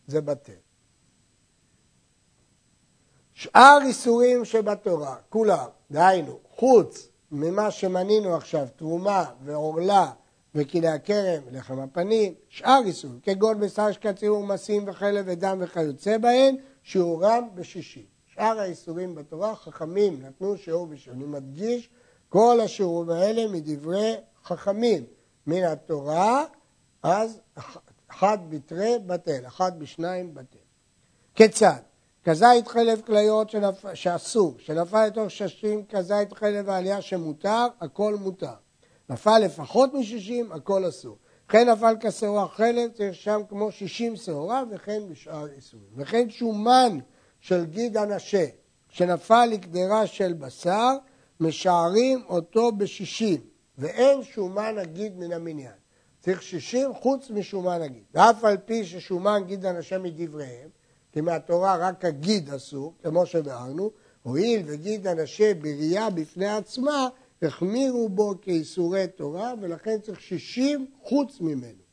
זה 0.07 0.21
בטל. 0.21 0.53
שאר 3.33 3.77
איסורים 3.85 4.45
שבתורה, 4.45 5.15
כולם, 5.29 5.67
דהיינו, 5.91 6.39
חוץ 6.55 7.07
ממה 7.31 7.71
שמנינו 7.71 8.35
עכשיו, 8.35 8.67
תרומה 8.75 9.25
ועורלה 9.43 10.11
וכלי 10.55 10.87
הכרם, 10.87 11.43
לחם 11.51 11.79
הפנים, 11.79 12.33
שאר 12.49 12.81
איסורים, 12.85 13.19
כגון 13.23 13.59
בשר 13.59 13.91
שקציר 13.91 14.35
ומסים 14.35 14.83
וחלב 14.87 15.25
ודם 15.27 15.57
וכיוצא 15.61 16.17
בהן, 16.17 16.55
שיעורם 16.83 17.47
בשישים. 17.55 18.05
שאר 18.25 18.59
האיסורים 18.59 19.15
בתורה, 19.15 19.55
חכמים 19.55 20.21
נתנו 20.21 20.57
שיעור 20.57 20.87
בשישים. 20.87 21.13
אני 21.13 21.23
מדגיש 21.23 21.89
כל 22.35 22.59
השיעורים 22.63 23.09
האלה 23.09 23.47
מדברי 23.47 24.15
חכמים 24.45 25.03
מן 25.47 25.63
התורה, 25.63 26.45
אז 27.03 27.39
אחד 28.07 28.37
בתרי 28.49 28.93
בטל, 29.05 29.47
אחד 29.47 29.79
בשניים 29.79 30.33
בטל. 30.33 30.57
כיצד? 31.35 31.79
כזית 32.23 32.67
חלב 32.67 33.01
כליות 33.05 33.49
שנפ... 33.49 33.85
שאסור, 33.93 34.55
שנפל 34.59 35.07
לתוך 35.07 35.31
ששים 35.31 35.85
כזית 35.89 36.33
חלב 36.33 36.69
העלייה 36.69 37.01
שמותר, 37.01 37.67
הכל 37.81 38.15
מותר. 38.15 38.55
נפל 39.09 39.39
לפחות 39.39 39.93
משישים, 39.93 40.51
הכל 40.51 40.89
אסור. 40.89 41.17
וכן 41.47 41.69
נפל 41.69 41.95
כשעורה 41.99 42.47
חלב, 42.47 42.91
צריך 42.91 43.15
שם 43.15 43.41
כמו 43.49 43.71
שישים 43.71 44.15
שעורה, 44.15 44.63
וכן 44.71 45.01
בשאר 45.09 45.47
איסורים. 45.47 45.89
וכן 45.95 46.29
שומן 46.29 46.97
של 47.39 47.65
גיד 47.65 47.97
הנשה, 47.97 48.45
שנפל 48.89 49.45
לקדרה 49.45 50.07
של 50.07 50.33
בשר, 50.33 50.95
משערים 51.39 52.23
אותו 52.29 52.71
בשישים, 52.71 53.41
ואין 53.77 54.23
שומן 54.23 54.77
הגיד 54.77 55.17
מן 55.17 55.31
המניין. 55.31 55.73
צריך 56.19 56.41
שישים 56.41 56.93
חוץ 56.93 57.29
משומן 57.29 57.81
הגיד. 57.81 58.03
ואף 58.13 58.43
על 58.43 58.57
פי 58.57 58.85
ששומן 58.85 59.43
גיד 59.47 59.65
אנשי 59.65 59.97
מדבריהם, 59.97 60.69
כי 61.11 61.21
מהתורה 61.21 61.75
רק 61.75 62.05
הגיד 62.05 62.49
אסור, 62.49 62.93
כמו 63.03 63.25
שביארנו, 63.25 63.91
הואיל 64.23 64.61
וגיד 64.65 65.07
אנשי 65.07 65.53
בראייה 65.53 66.09
בפני 66.09 66.47
עצמה, 66.47 67.07
החמירו 67.41 68.09
בו 68.09 68.33
כאיסורי 68.41 69.07
תורה, 69.07 69.53
ולכן 69.61 69.99
צריך 70.01 70.21
שישים 70.21 70.87
חוץ 71.03 71.41
ממנו. 71.41 71.83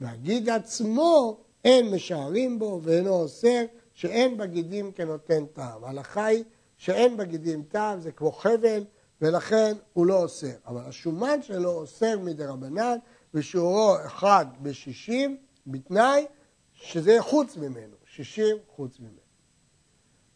והגיד 0.00 0.48
עצמו, 0.48 1.40
אין 1.64 1.90
משערים 1.94 2.58
בו 2.58 2.80
ואינו 2.82 3.10
אוסר, 3.10 3.64
שאין 3.94 4.36
בגידים 4.36 4.92
כנותן 4.92 5.46
טעם. 5.46 5.84
ההלכה 5.84 6.24
היא 6.24 6.44
שאין 6.82 7.16
בגידים 7.16 7.62
טעם, 7.62 8.00
זה 8.00 8.12
כמו 8.12 8.32
חבל, 8.32 8.84
ולכן 9.20 9.72
הוא 9.92 10.06
לא 10.06 10.22
אוסר. 10.22 10.52
אבל 10.66 10.80
השומן 10.80 11.42
שלו 11.42 11.70
אוסר 11.70 12.18
מדי 12.18 12.44
רבנן, 12.44 12.98
ושיעורו 13.34 13.96
אחד 14.06 14.46
בשישים, 14.62 15.36
בתנאי 15.66 16.26
שזה 16.74 17.16
חוץ 17.20 17.56
ממנו, 17.56 17.96
שישים 18.04 18.56
חוץ 18.76 19.00
ממנו. 19.00 19.20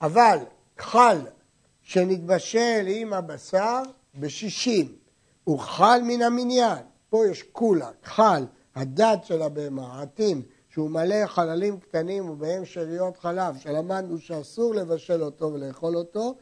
אבל 0.01 0.39
חל 0.79 1.19
שנתבשל 1.83 2.85
עם 2.89 3.13
הבשר 3.13 3.83
בשישים, 4.15 4.97
הוא 5.45 5.59
חל 5.59 6.01
מן 6.05 6.23
המניין, 6.23 6.85
פה 7.09 7.27
יש 7.31 7.43
כולה, 7.43 7.91
חל, 8.05 8.45
הדת 8.75 9.25
של 9.25 9.43
הבהמה, 9.43 9.99
העטין, 9.99 10.43
שהוא 10.77 10.91
מלא 10.91 11.27
חללים 11.27 11.81
קטנים 11.81 12.31
ובהם 12.31 12.65
שאריות 12.65 13.17
חלב, 13.17 13.57
שלמדנו 13.59 14.19
שאסור 14.19 14.75
לבשל 14.75 15.23
אותו 15.23 15.53
ולאכול 15.53 15.97
אותו, 15.97 16.35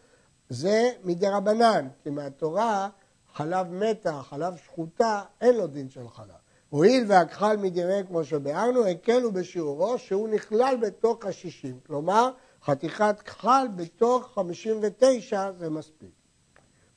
זה 0.49 0.91
מדי 1.05 1.29
רבנן, 1.29 1.89
כי 2.03 2.11
מהתורה 2.11 2.89
חלב 3.35 3.73
מתה, 3.73 4.21
חלב 4.23 4.57
שחוטה, 4.57 5.23
אין 5.41 5.57
לו 5.57 5.67
דין 5.67 5.91
של 5.91 6.09
חלב. 6.09 6.35
הואיל 6.69 7.05
והכחל 7.09 7.57
מדירי 7.57 8.03
כמו 8.07 8.25
שביארנו, 8.25 8.87
הקלו 8.87 9.33
בשיעורו 9.33 9.99
שהוא 9.99 10.29
נכלל 10.29 10.77
בתוך 10.81 11.27
השישים. 11.27 11.79
כלומר, 11.87 12.31
חתיכת 12.65 13.17
כחל 13.25 13.67
בתוך 13.77 14.31
חמישים 14.35 14.77
ותשע 14.83 15.53
זה 15.59 15.71
מספיק. 15.71 16.13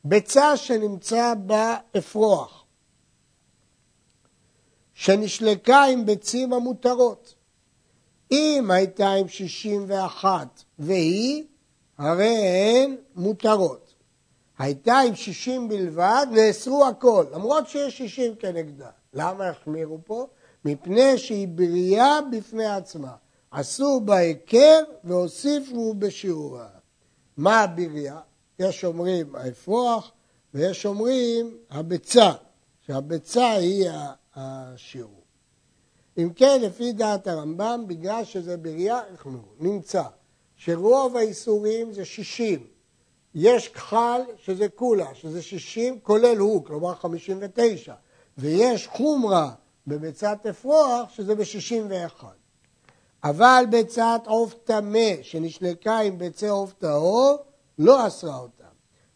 ביצה 0.04 0.58
שנמצא 0.58 1.34
בה 1.46 1.78
אפרוח, 1.98 2.66
שנשלקה 4.98 5.84
עם 5.84 6.06
ביצים 6.06 6.54
המותרות. 6.54 7.34
אם 8.32 8.72
הייתה 8.72 9.10
עם 9.10 9.28
שישים 9.28 9.86
ואחת 9.88 10.64
והיא, 10.80 11.44
הרי 11.98 12.38
הן 12.38 12.96
מותרות. 13.16 13.94
הייתה 14.58 15.00
עם 15.00 15.16
שישים 15.16 15.70
בלבד, 15.70 16.26
נאסרו 16.32 16.86
הכל, 16.86 17.26
למרות 17.34 17.68
שיש 17.70 17.98
שישים 17.98 18.36
כנגדה. 18.36 18.90
למה 19.14 19.50
החמירו 19.50 20.00
פה? 20.06 20.28
מפני 20.66 21.18
שהיא 21.18 21.48
בריאה 21.48 22.20
בפני 22.32 22.66
עצמה. 22.66 23.12
עשו 23.52 24.02
בה 24.06 24.18
היכר 24.18 24.84
והוסיפו 25.04 25.94
בשיעורה. 25.94 26.68
מה 27.38 27.60
הבריאה? 27.60 28.20
יש 28.60 28.86
אומרים 28.86 29.36
האפרוח 29.36 30.12
ויש 30.54 30.86
אומרים 30.86 31.58
הביצה, 31.70 32.32
שהביצה 32.82 33.52
היא 33.52 33.90
השיעור. 34.38 35.22
אם 36.18 36.30
כן, 36.36 36.60
לפי 36.62 36.94
דעת 36.94 37.28
הרמב"ם, 37.28 37.84
בגלל 37.88 38.24
שזה 38.24 38.58
בריאה, 38.58 39.00
נמצא 39.60 40.04
שרוב 40.56 41.18
האיסורים 41.18 41.94
זה 41.94 42.06
שישים. 42.06 42.68
יש 43.36 43.68
כחל 43.68 44.22
שזה 44.38 44.70
כולה, 44.70 45.16
שזה 45.16 45.42
שישים, 45.42 46.00
כולל 46.00 46.38
הוא, 46.38 46.66
כלומר 46.66 46.96
חמישים 46.96 47.38
ותשע. 47.42 47.94
ויש 48.38 48.88
חומרה 48.88 49.52
בביצת 49.88 50.46
אפרוח, 50.50 51.10
שזה 51.10 51.36
בשישים 51.36 51.86
ואחד. 51.90 52.36
אבל 53.24 53.66
ביצת 53.70 54.22
עוף 54.26 54.54
טמא 54.64 55.14
שנשלקה 55.22 55.98
עם 55.98 56.18
ביצי 56.18 56.48
עוף 56.48 56.74
טהור, 56.74 57.38
לא 57.80 58.08
אסרה 58.08 58.38
אותם. 58.38 58.57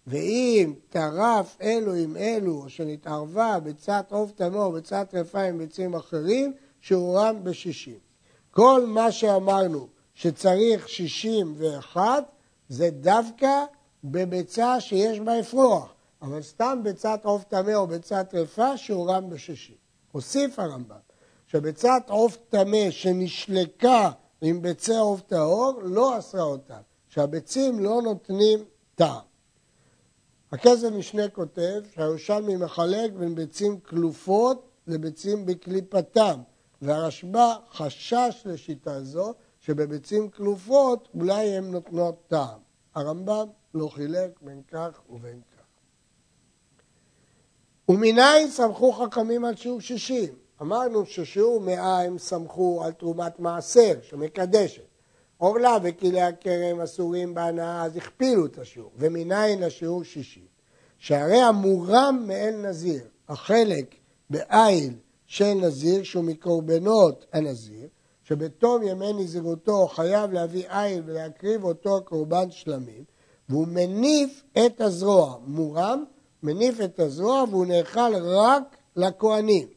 ואם 0.08 0.74
טרף 0.90 1.58
אלו 1.62 1.94
עם 1.94 2.18
אלו, 2.18 2.64
או 2.64 2.70
שנתערבה 2.70 3.60
ביצת 3.64 4.06
עוף 4.10 4.32
או 4.54 4.72
ביצת 4.72 5.08
טרפה 5.10 5.42
עם 5.42 5.58
ביצים 5.58 5.94
אחרים, 5.96 6.54
שיעורם 6.82 7.44
בשישים. 7.44 7.98
כל 8.52 8.86
מה 8.88 9.12
שאמרנו 9.12 9.88
שצריך 10.14 10.90
שישים 10.90 11.54
ואחת, 11.58 12.24
זה 12.70 12.90
דווקא 12.90 13.66
בביצה 14.04 14.80
שיש 14.80 15.20
בה 15.20 15.40
אפרוח. 15.40 15.94
אבל 16.22 16.42
סתם 16.42 16.80
ביצת 16.84 17.20
עוף 17.24 17.44
טמא 17.44 17.74
או 17.74 17.88
ביצת 17.88 18.28
טרפה, 18.30 18.78
שיעורם 18.78 19.30
בשישים. 19.30 19.76
הוסיף 20.12 20.60
הרמב"ם 20.60 20.96
שביצת 21.48 22.04
עוף 22.08 22.38
טמא 22.50 22.92
שנשלקה 22.92 24.12
עם 24.42 24.62
ביצי 24.62 24.96
עוף 24.96 25.22
טהור, 25.22 25.80
לא 25.84 26.20
אסרה 26.20 26.44
אותם, 26.44 26.82
שהביצים 27.10 27.80
לא 27.80 28.02
נותנים 28.02 28.60
טעם. 28.96 29.31
הכסף 30.52 30.88
משנה 30.92 31.30
כותב 31.30 31.82
שהירושלמי 31.94 32.56
מחלק 32.56 33.12
בין 33.12 33.36
ביצים 33.36 33.80
כלופות 33.80 34.70
לביצים 34.88 35.46
בקליפתם, 35.46 36.40
והרשב"א 36.82 37.54
חשש 37.72 38.42
לשיטה 38.46 39.04
זו 39.04 39.34
שבביצים 39.60 40.30
כלופות 40.30 41.08
אולי 41.14 41.48
הן 41.48 41.72
נותנות 41.72 42.16
טעם. 42.28 42.60
הרמב"ם 42.96 43.48
לא 43.74 43.88
חילק 43.88 44.42
בין 44.42 44.62
כך 44.68 45.02
ובין 45.10 45.42
כך. 45.42 45.64
ומניין 47.90 48.50
סמכו 48.50 48.92
חכמים 48.92 49.46
על 49.46 49.56
שיעור 49.56 49.82
שישים? 49.82 50.34
אמרנו 50.62 51.06
ששיעור 51.06 51.62
מאה 51.62 52.02
הם 52.02 52.18
סמכו 52.18 52.84
על 52.84 52.92
תרומת 52.92 53.40
מעשר 53.40 53.94
שמקדשת. 54.02 54.91
עורלה 55.42 55.78
וכלי 55.84 56.22
הכרם 56.22 56.82
אסורים 56.84 57.34
בהנאה, 57.34 57.84
אז 57.84 57.98
הכפילו 57.98 58.46
את 58.46 58.58
השיעור. 58.58 58.92
ומניין 58.98 59.64
השיעור 59.64 60.04
שישים? 60.04 60.46
שהרי 60.98 61.42
המורם 61.42 62.24
מאל 62.28 62.56
נזיר, 62.70 63.04
החלק 63.30 63.96
בעיל 64.30 64.94
של 65.26 65.54
נזיר, 65.54 66.04
שהוא 66.04 66.24
מקורבנות 66.24 67.26
הנזיר, 67.34 67.88
שבתום 68.24 68.84
ימי 68.84 69.14
נזירותו 69.14 69.88
חייב 69.88 70.32
להביא 70.32 70.70
עיל 70.70 71.04
ולהקריב 71.06 71.64
אותו 71.64 72.02
קורבן 72.06 72.52
שלמים, 72.52 73.04
והוא 73.50 73.68
מניף 73.68 74.44
את 74.66 74.82
הזרוע, 74.82 75.38
מורם, 75.46 76.04
מניף 76.44 76.82
את 76.82 77.00
הזרוע 77.00 77.44
והוא 77.50 77.66
נאכל 77.66 78.16
רק 78.16 78.64
לכהנים. 78.96 79.68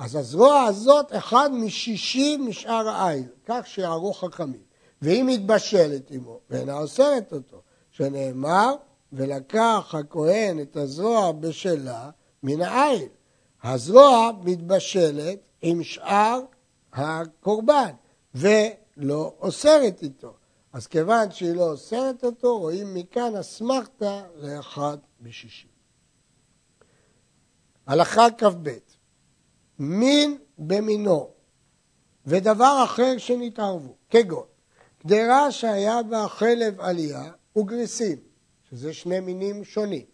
אז 0.00 0.16
הזרוע 0.16 0.62
הזאת 0.62 1.14
אחד 1.16 1.50
משישי 1.52 2.36
משאר 2.36 2.88
העיל, 2.88 3.28
כך 3.46 3.66
שיערו 3.66 4.14
חכמים. 4.14 4.62
והיא 5.02 5.24
מתבשלת 5.24 6.10
עמו, 6.10 6.40
ואינה 6.50 6.78
אוסרת 6.78 7.32
אותו, 7.32 7.62
שנאמר, 7.90 8.74
ולקח 9.12 9.94
הכהן 9.98 10.60
את 10.60 10.76
הזרוע 10.76 11.32
בשלה 11.32 12.10
מן 12.42 12.60
העיל. 12.60 13.08
הזרוע 13.62 14.30
מתבשלת 14.44 15.38
עם 15.62 15.82
שאר 15.82 16.40
הקורבן, 16.92 17.90
ולא 18.34 19.34
אוסרת 19.40 20.02
איתו. 20.02 20.34
אז 20.72 20.86
כיוון 20.86 21.30
שהיא 21.30 21.54
לא 21.54 21.70
אוסרת 21.70 22.24
אותו, 22.24 22.58
רואים 22.58 22.94
מכאן 22.94 23.36
אסמכתא 23.36 24.22
לאחד 24.36 24.98
בשישי. 25.20 25.68
הלכה 27.86 28.26
כ"ב 28.38 28.70
מין 29.80 30.38
במינו 30.58 31.28
ודבר 32.26 32.80
אחר 32.84 33.18
שנתערבו, 33.18 33.94
כגון 34.10 34.44
קדרה 34.98 35.52
שהיה 35.52 36.02
בה 36.02 36.28
חלב 36.28 36.80
עלייה 36.80 37.30
וגריסים, 37.56 38.16
שזה 38.70 38.92
שני 38.92 39.20
מינים 39.20 39.64
שונים, 39.64 40.04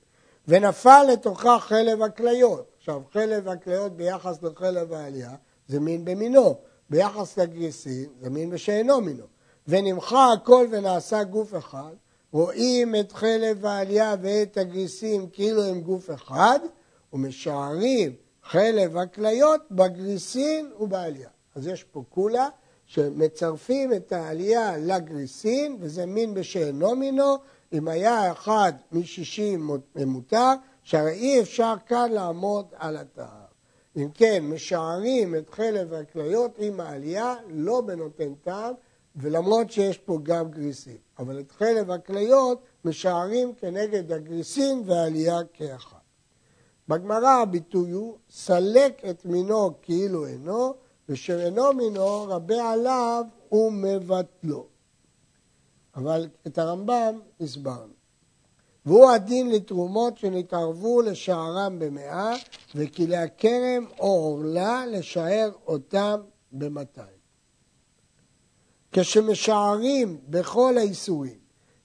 ונפל 0.48 1.02
לתוכה 1.12 1.58
חלב 1.58 2.02
הכליות. 2.02 2.70
עכשיו, 2.78 3.02
חלב 3.12 3.48
הכליות 3.48 3.96
ביחס 3.96 4.42
לחלב 4.42 4.92
העלייה 4.92 5.34
זה 5.68 5.80
מין 5.80 6.04
במינו, 6.04 6.58
ביחס 6.90 7.38
לגריסים 7.38 8.08
זה 8.20 8.30
מין 8.30 8.50
בשאינו 8.50 9.00
מינו. 9.00 9.24
ונמחה 9.68 10.32
הכל 10.32 10.66
ונעשה 10.70 11.24
גוף 11.24 11.56
אחד, 11.56 11.94
רואים 12.32 12.94
את 12.94 13.12
חלב 13.12 13.66
העלייה 13.66 14.14
ואת 14.22 14.56
הגריסים 14.56 15.28
כאילו 15.32 15.64
הם 15.64 15.80
גוף 15.80 16.10
אחד, 16.10 16.58
ומשערים 17.12 18.25
חלב 18.48 18.96
הכליות 18.96 19.60
בגריסין 19.70 20.72
ובעלייה. 20.80 21.28
אז 21.54 21.66
יש 21.66 21.84
פה 21.84 22.02
כולה 22.10 22.48
שמצרפים 22.86 23.92
את 23.92 24.12
העלייה 24.12 24.76
לגריסין, 24.76 25.76
וזה 25.80 26.06
מין 26.06 26.34
בשאינו 26.34 26.96
מינו, 26.96 27.36
אם 27.72 27.88
היה 27.88 28.32
אחד 28.32 28.72
משישים 28.92 29.70
מותר, 30.06 30.52
שהרי 30.82 31.12
אי 31.12 31.40
אפשר 31.40 31.74
כאן 31.86 32.12
לעמוד 32.12 32.66
על 32.76 32.96
הטהר. 32.96 33.46
אם 33.96 34.08
כן, 34.14 34.44
משערים 34.44 35.34
את 35.34 35.50
חלב 35.50 35.92
הכליות 35.92 36.50
עם 36.58 36.80
העלייה, 36.80 37.34
לא 37.48 37.80
בנותן 37.80 38.34
טעם, 38.34 38.74
ולמרות 39.16 39.70
שיש 39.70 39.98
פה 39.98 40.18
גם 40.22 40.50
גריסין. 40.50 40.96
אבל 41.18 41.40
את 41.40 41.52
חלב 41.52 41.90
הכליות 41.90 42.62
משערים 42.84 43.54
כנגד 43.54 44.12
הגריסין 44.12 44.82
והעלייה 44.86 45.38
כאחד. 45.52 45.95
בגמרא 46.88 47.28
הביטוי 47.28 47.90
הוא, 47.90 48.16
סלק 48.30 49.04
את 49.10 49.24
מינו 49.24 49.70
כאילו 49.82 50.26
אינו, 50.26 50.74
ושאינו 51.08 51.72
מינו 51.72 52.22
רבה 52.22 52.70
עליו 52.70 53.24
ומבטלו. 53.52 54.66
אבל 55.96 56.28
את 56.46 56.58
הרמב"ם 56.58 57.20
הסברנו. 57.40 57.92
והוא 58.86 59.10
הדין 59.10 59.50
לתרומות 59.50 60.18
שנתערבו 60.18 61.02
לשערם 61.02 61.78
במאה, 61.78 62.34
וכלי 62.74 63.16
הכרם 63.16 63.86
או 63.98 64.06
עורלה 64.06 64.86
לשער 64.86 65.50
אותם 65.66 66.20
במאתיים. 66.52 67.16
כשמשערים 68.92 70.20
בכל 70.28 70.78
האיסורים, 70.78 71.38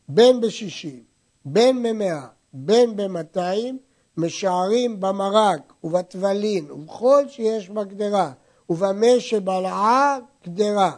בין 0.10 0.42
בשישים, 0.42 1.04
בין 1.46 1.84
במאה, 1.84 2.28
בין 2.54 2.96
במאתיים, 2.96 3.80
משערים 4.22 5.00
במרק 5.00 5.74
ובטבלין 5.84 6.72
ובכל 6.72 7.24
שיש 7.28 7.70
בגדרה, 7.70 8.32
ובמה 8.70 9.20
שבלעה 9.20 10.18
גדרה, 10.48 10.92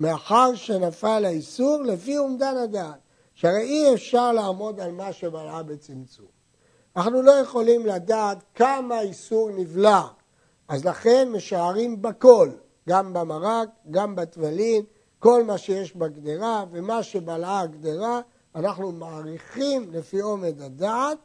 מאחר 0.00 0.54
שנפל 0.54 1.24
האיסור 1.24 1.82
לפי 1.82 2.18
אומדן 2.18 2.56
הדעת, 2.56 2.98
שהרי 3.34 3.62
אי 3.62 3.94
אפשר 3.94 4.32
לעמוד 4.32 4.80
על 4.80 4.92
מה 4.92 5.12
שבלעה 5.12 5.62
בצמצום. 5.62 6.26
אנחנו 6.96 7.22
לא 7.22 7.32
יכולים 7.32 7.86
לדעת 7.86 8.38
כמה 8.54 9.00
איסור 9.00 9.50
נבלע, 9.50 10.02
אז 10.68 10.84
לכן 10.84 11.28
משערים 11.32 12.02
בכל, 12.02 12.50
גם 12.88 13.12
במרק, 13.12 13.68
גם 13.90 14.16
בטבלין, 14.16 14.84
כל 15.18 15.44
מה 15.44 15.58
שיש 15.58 15.96
בגדרה 15.96 16.64
ומה 16.70 17.02
שבלעה 17.02 17.60
הגדרה, 17.60 18.20
אנחנו 18.54 18.92
מעריכים 18.92 19.90
לפי 19.92 20.20
עומד 20.20 20.60
הדעת 20.60 21.18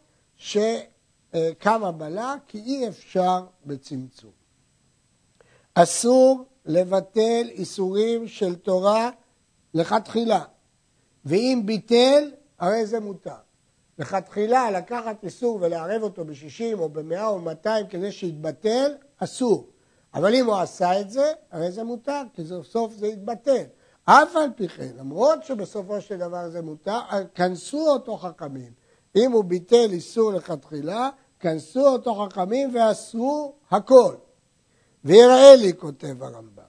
שכמה 1.36 1.92
בלע, 1.92 2.36
כי 2.48 2.58
אי 2.58 2.88
אפשר 2.88 3.46
בצמצום. 3.66 4.32
אסור 5.74 6.46
לבטל 6.66 7.50
איסורים 7.50 8.28
של 8.28 8.56
תורה 8.56 9.10
לכתחילה, 9.74 10.44
ואם 11.26 11.62
ביטל, 11.66 12.32
הרי 12.60 12.86
זה 12.86 13.00
מותר. 13.00 13.36
לכתחילה 14.00 14.72
לקחת 14.72 15.24
איסור 15.24 15.58
ולערב 15.62 16.04
אותו 16.04 16.26
ב-60 16.26 16.80
או 16.80 16.90
ב-100 16.90 17.24
או 17.24 17.40
200 17.40 17.88
כדי 17.88 18.12
שיתבטל, 18.12 18.92
אסור. 19.18 19.68
אבל 20.14 20.36
אם 20.36 20.46
הוא 20.46 20.56
עשה 20.56 21.02
את 21.02 21.10
זה, 21.10 21.32
הרי 21.52 21.72
זה 21.72 21.84
מותר, 21.84 22.22
כי 22.34 22.46
סוף 22.46 22.68
סוף 22.68 22.94
זה 22.94 23.08
יתבטל. 23.08 23.64
אף 24.06 24.36
על 24.36 24.50
פי 24.56 24.68
כן, 24.68 24.92
למרות 24.98 25.44
שבסופו 25.44 26.02
של 26.02 26.18
דבר 26.18 26.50
זה 26.50 26.62
מותר, 26.62 27.00
כנסו 27.36 27.90
אותו 27.90 28.18
חכמים. 28.18 28.72
אם 29.16 29.32
הוא 29.32 29.44
ביטל 29.44 29.88
איסור 29.92 30.34
לכתחילה, 30.34 31.10
כנסו 31.44 31.88
אותו 31.88 32.16
חכמים 32.16 32.76
ואסרו 32.76 33.54
הכל. 33.72 34.16
ויראה 35.06 35.56
לי, 35.56 35.78
כותב 35.78 36.24
הרמב"ם, 36.24 36.64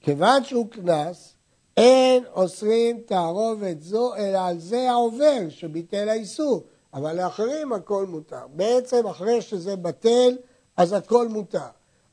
כיוון 0.00 0.44
שהוא 0.44 0.66
קנס, 0.70 1.34
אין 1.76 2.24
אוסרים 2.32 3.00
תערובת 3.06 3.82
זו, 3.82 4.14
אלא 4.16 4.38
על 4.38 4.58
זה 4.58 4.90
העובר 4.90 5.48
שביטל 5.48 6.08
האיסור. 6.08 6.62
אבל 6.94 7.16
לאחרים 7.16 7.72
הכל 7.72 8.06
מותר. 8.06 8.46
בעצם 8.52 9.06
אחרי 9.06 9.42
שזה 9.42 9.76
בטל, 9.76 10.36
אז 10.76 10.92
הכל 10.92 11.28
מותר. 11.28 11.70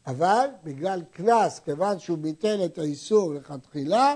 אבל 0.07 0.47
בגלל 0.63 1.01
קנס, 1.11 1.59
כיוון 1.59 1.99
שהוא 1.99 2.17
ביטל 2.17 2.65
את 2.65 2.77
האיסור 2.77 3.33
לכתחילה, 3.33 4.15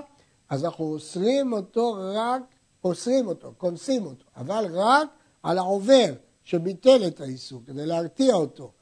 אז 0.50 0.64
אנחנו 0.64 0.84
אוסרים 0.84 1.52
אותו 1.52 1.96
רק, 2.14 2.42
אוסרים 2.84 3.26
אותו, 3.26 3.52
כונסים 3.58 4.06
אותו, 4.06 4.24
אבל 4.36 4.66
רק 4.70 5.08
על 5.42 5.58
העובר 5.58 6.12
שביטל 6.44 7.06
את 7.06 7.20
האיסור, 7.20 7.62
כדי 7.66 7.86
להרתיע 7.86 8.34
אותו. 8.34 8.72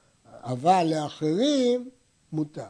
אבל 0.42 0.86
לאחרים 0.86 1.90
מותר. 2.32 2.66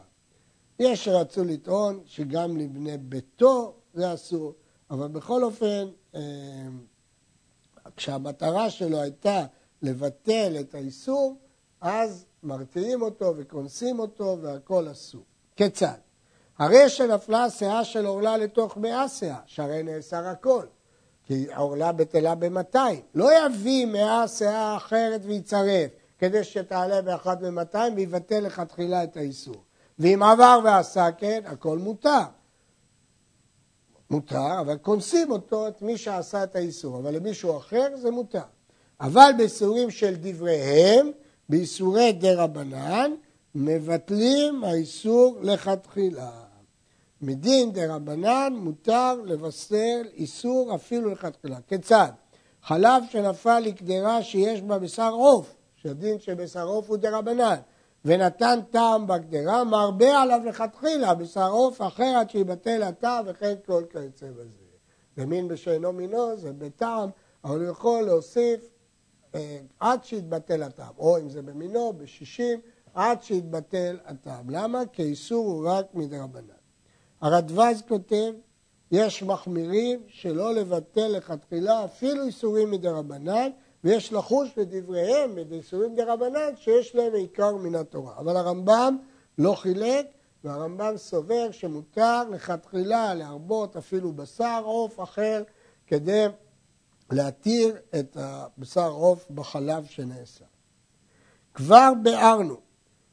יש 0.79 1.05
שרצו 1.05 1.43
לטעון 1.43 2.01
שגם 2.05 2.57
לבני 2.57 2.97
ביתו 2.97 3.73
זה 3.93 4.13
אסור, 4.13 4.53
אבל 4.89 5.07
בכל 5.07 5.43
אופן, 5.43 5.87
אה, 6.15 6.21
כשהמטרה 7.95 8.69
שלו 8.69 9.01
הייתה 9.01 9.45
לבטל 9.81 10.55
את 10.59 10.75
האיסור, 10.75 11.37
אז 11.81 12.25
מרתיעים 12.43 13.01
אותו 13.01 13.33
וכונסים 13.37 13.99
אותו 13.99 14.37
והכל 14.41 14.91
אסור. 14.91 15.23
כיצד? 15.55 15.97
הרי 16.57 16.89
שנפלה 16.89 17.49
שאה 17.49 17.83
של 17.83 18.05
עורלה 18.05 18.37
לתוך 18.37 18.77
מאה 18.77 19.09
שאה, 19.09 19.39
שהרי 19.45 19.83
נאסר 19.83 20.27
הכל, 20.27 20.65
כי 21.25 21.45
עורלה 21.55 21.91
בטלה 21.91 22.35
במאתיים. 22.35 23.01
לא 23.15 23.45
יביא 23.45 23.85
מאה 23.85 24.27
שאה 24.27 24.77
אחרת 24.77 25.21
ויצרף, 25.23 25.91
כדי 26.19 26.43
שתעלה 26.43 27.01
באחת 27.01 27.41
ממאתיים 27.41 27.95
ויבטל 27.95 28.39
לכתחילה 28.39 29.03
את 29.03 29.17
האיסור. 29.17 29.63
ואם 29.99 30.23
עבר 30.23 30.59
ועשה 30.63 31.11
כן, 31.11 31.41
הכל 31.45 31.77
מותר. 31.77 32.23
מותר, 34.09 34.59
אבל 34.59 34.77
קונסים 34.77 35.31
אותו, 35.31 35.67
את 35.67 35.81
מי 35.81 35.97
שעשה 35.97 36.43
את 36.43 36.55
האיסור, 36.55 36.97
אבל 36.97 37.15
למישהו 37.15 37.57
אחר 37.57 37.87
זה 37.95 38.11
מותר. 38.11 38.39
אבל 39.01 39.31
באיסורים 39.37 39.91
של 39.91 40.15
דבריהם, 40.15 41.11
באיסורי 41.49 42.11
דה 42.11 42.43
רבנן, 42.43 43.11
מבטלים 43.55 44.63
האיסור 44.63 45.37
לכתחילה. 45.41 46.42
מדין 47.25 47.71
דה 47.71 47.95
רבנן 47.95 48.53
מותר 48.55 49.13
לבשר 49.25 50.01
איסור 50.13 50.75
אפילו 50.75 51.09
לכתחילה. 51.09 51.57
כיצד? 51.67 52.11
חלב 52.63 53.03
שנפל 53.09 53.59
לקדרה 53.59 54.23
שיש 54.23 54.61
בה 54.61 54.79
בשר 54.79 55.11
עוף, 55.11 55.55
שהדין 55.75 56.19
שבשר 56.19 56.67
עוף 56.67 56.89
הוא 56.89 56.97
דה 56.97 57.17
רבנן, 57.17 57.55
ונתן 58.05 58.59
טעם 58.71 59.07
בקדרה, 59.07 59.63
מרבה 59.63 60.21
עליו 60.21 60.41
לכתחילה, 60.45 61.13
בשר 61.13 61.49
עוף 61.49 61.81
אחר 61.81 62.13
עד 62.17 62.29
שיבטל 62.29 62.83
הטעם 62.83 63.25
וכן 63.27 63.53
כל 63.65 63.83
כיוצא 63.91 64.25
בזה. 64.31 64.63
ומין 65.17 65.47
בשאינו 65.47 65.93
מינו 65.93 66.37
זה 66.37 66.53
בטעם, 66.53 67.09
אבל 67.43 67.61
הוא 67.61 67.71
יכול 67.71 68.01
להוסיף 68.01 68.69
אה, 69.35 69.59
עד 69.79 70.03
שיתבטל 70.03 70.63
הטעם, 70.63 70.93
או 70.97 71.17
אם 71.17 71.29
זה 71.29 71.41
במינו, 71.41 71.93
בשישים, 71.93 72.59
עד 72.93 73.23
שיתבטל 73.23 73.97
הטעם. 74.05 74.49
למה? 74.49 74.85
כי 74.93 75.01
האיסור 75.01 75.45
הוא 75.45 75.69
רק 75.69 75.85
מדרבנן. 75.93 76.62
הרדווז 77.23 77.81
כותב, 77.87 78.33
יש 78.91 79.23
מחמירים 79.23 80.03
שלא 80.07 80.53
לבטל 80.53 81.07
לכתחילה 81.07 81.85
אפילו 81.85 82.23
איסורים 82.23 82.71
מדרבנן, 82.71 83.49
ויש 83.83 84.13
לחוש 84.13 84.49
בדבריהם, 84.57 85.35
בדסורים 85.35 85.95
דרבנן, 85.95 86.55
שיש 86.55 86.95
להם 86.95 87.13
עיקר 87.13 87.55
מן 87.55 87.75
התורה. 87.75 88.17
אבל 88.17 88.37
הרמב"ם 88.37 88.97
לא 89.37 89.55
חילק, 89.55 90.05
והרמב"ם 90.43 90.97
סובר 90.97 91.51
שמותר 91.51 92.29
לכתחילה 92.29 93.13
להרבות 93.13 93.75
אפילו 93.75 94.11
בשר 94.11 94.61
עוף 94.65 94.99
אחר, 94.99 95.43
כדי 95.87 96.25
להתיר 97.11 97.75
את 97.99 98.17
הבשר 98.19 98.91
עוף 98.91 99.25
בחלב 99.31 99.85
שנאסר. 99.85 100.45
כבר 101.53 101.89
ביארנו 102.03 102.57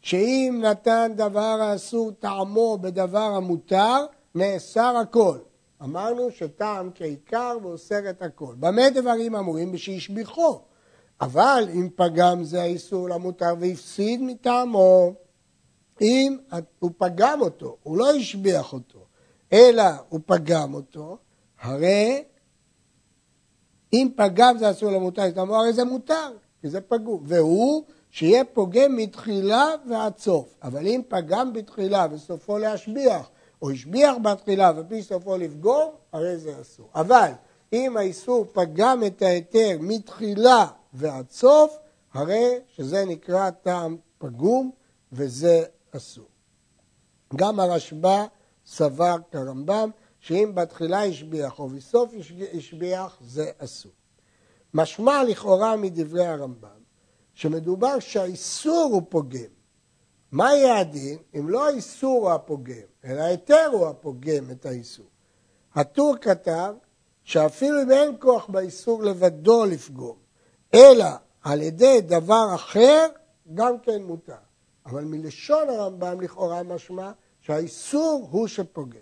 שאם 0.03 0.61
נתן 0.63 1.13
דבר 1.17 1.59
האסור 1.61 2.11
טעמו 2.11 2.79
בדבר 2.79 3.19
המותר, 3.19 4.07
נאסר 4.35 4.97
הכל. 4.97 5.39
אמרנו 5.83 6.31
שטעם 6.31 6.91
כעיקר 6.95 7.59
ואוסר 7.63 8.11
את 8.11 8.23
הכל. 8.23 8.55
במה 8.59 8.91
דברים 8.91 9.37
אמורים? 9.37 9.73
בשהשביחו. 9.73 10.61
אבל 11.21 11.69
אם 11.75 11.89
פגם 11.97 12.45
זה 12.45 12.63
האיסור 12.63 13.09
למותר 13.09 13.55
והפסיד 13.61 14.23
מטעמו, 14.23 15.13
אם 16.01 16.39
הוא 16.79 16.91
פגם 16.99 17.41
אותו, 17.41 17.77
הוא 17.83 17.97
לא 17.97 18.11
השביח 18.11 18.73
אותו, 18.73 18.99
אלא 19.53 19.83
הוא 20.09 20.21
פגם 20.27 20.75
אותו, 20.75 21.19
הרי 21.61 22.25
אם 23.93 24.09
פגם 24.17 24.59
זה 24.59 24.71
אסור 24.71 24.91
למותר, 24.91 25.23
הרי 25.37 25.73
זה 25.73 25.85
מותר, 25.85 26.31
כי 26.61 26.69
זה 26.69 26.81
פגום. 26.81 27.23
והוא 27.25 27.85
שיהיה 28.11 28.45
פוגם 28.45 28.97
מתחילה 28.97 29.67
ועד 29.89 30.19
סוף. 30.19 30.55
אבל 30.63 30.87
אם 30.87 31.03
פגם 31.09 31.53
בתחילה 31.53 32.07
וסופו 32.11 32.59
להשביח, 32.59 33.31
או 33.63 33.71
השביח 33.71 34.15
בתחילה 34.23 34.73
ופי 34.77 35.03
סופו 35.03 35.37
לפגום, 35.37 35.91
הרי 36.13 36.39
זה 36.39 36.61
אסור. 36.61 36.91
אבל 36.95 37.31
אם 37.73 37.97
האיסור 37.97 38.47
פגם 38.53 39.05
את 39.07 39.23
ההיתר 39.23 39.77
מתחילה 39.81 40.67
ועד 40.93 41.31
סוף, 41.31 41.79
הרי 42.13 42.59
שזה 42.69 43.05
נקרא 43.05 43.51
טעם 43.51 43.97
פגום 44.19 44.71
וזה 45.13 45.63
אסור. 45.97 46.29
גם 47.37 47.61
הרשב"א 47.61 48.25
סבר 48.67 49.17
כרמב"ם 49.31 49.91
שאם 50.21 50.53
בתחילה 50.55 51.05
השביח 51.05 51.59
או 51.59 51.69
בסוף 51.69 52.13
השביח 52.53 53.19
זה 53.21 53.51
אסור. 53.59 53.93
משמע 54.75 55.25
לכאורה 55.25 55.77
מדברי 55.77 56.27
הרמב"ם 56.27 56.80
שמדובר 57.41 57.99
שהאיסור 57.99 58.91
הוא 58.93 59.03
פוגם. 59.09 59.51
מה 60.33 60.55
יהיה 60.55 60.79
הדין 60.79 61.19
אם 61.39 61.49
לא 61.49 61.67
האיסור 61.67 62.23
הוא 62.23 62.33
הפוגם, 62.33 62.75
אלא 63.05 63.21
ההיתר 63.21 63.69
הוא 63.73 63.87
הפוגם 63.87 64.51
את 64.51 64.67
האיסור? 64.67 65.07
הטור 65.75 66.17
כתב 66.21 66.75
שאפילו 67.25 67.83
אם 67.83 67.91
אין 67.91 68.17
כוח 68.19 68.47
באיסור 68.47 69.03
לבדו 69.03 69.65
לפגום, 69.65 70.17
אלא 70.75 71.05
על 71.43 71.63
ידי 71.63 72.01
דבר 72.01 72.55
אחר, 72.55 73.07
גם 73.55 73.79
כן 73.79 74.03
מותר. 74.03 74.43
אבל 74.87 75.05
מלשון 75.05 75.69
הרמב"ם 75.69 76.21
לכאורה 76.21 76.63
משמע 76.63 77.13
שהאיסור 77.41 78.29
הוא 78.31 78.47
שפוגם. 78.47 79.01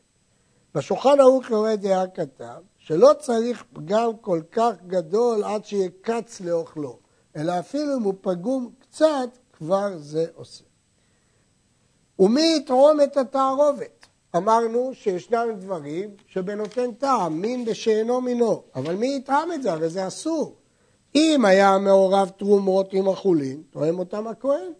בשולחן 0.75 1.21
ערוך 1.21 1.51
יורה 1.51 1.77
דעה 1.77 2.07
כתב 2.07 2.61
שלא 2.79 3.11
צריך 3.19 3.65
פגם 3.73 4.17
כל 4.21 4.41
כך 4.53 4.73
גדול 4.87 5.45
עד 5.45 5.65
שיהיה 5.65 5.89
קץ 6.01 6.41
לאוכלו, 6.41 7.08
אלא 7.39 7.59
אפילו 7.59 7.97
אם 7.97 8.03
הוא 8.03 8.15
פגום 8.21 8.71
קצת, 8.79 9.39
כבר 9.53 9.99
זה 9.99 10.27
עושה. 10.35 10.65
ומי 12.19 12.57
יתרום 12.57 13.01
את 13.01 13.17
התערובת? 13.17 14.07
אמרנו 14.37 14.91
שישנם 14.95 15.49
דברים 15.59 16.11
שבנותן 16.27 16.93
טעם, 16.93 17.41
מין 17.41 17.65
בשאינו 17.65 18.21
מינו, 18.21 18.63
אבל 18.75 18.95
מי 18.95 19.17
יתרם 19.17 19.49
את 19.55 19.63
זה? 19.63 19.73
הרי 19.73 19.89
זה 19.89 20.07
אסור. 20.07 20.57
אם 21.15 21.45
היה 21.45 21.79
מעורב 21.79 22.29
תרומות 22.29 22.93
עם 22.93 23.09
החולין, 23.09 23.63
תואם 23.71 23.99
אותם 23.99 24.27
הכהן. 24.27 24.73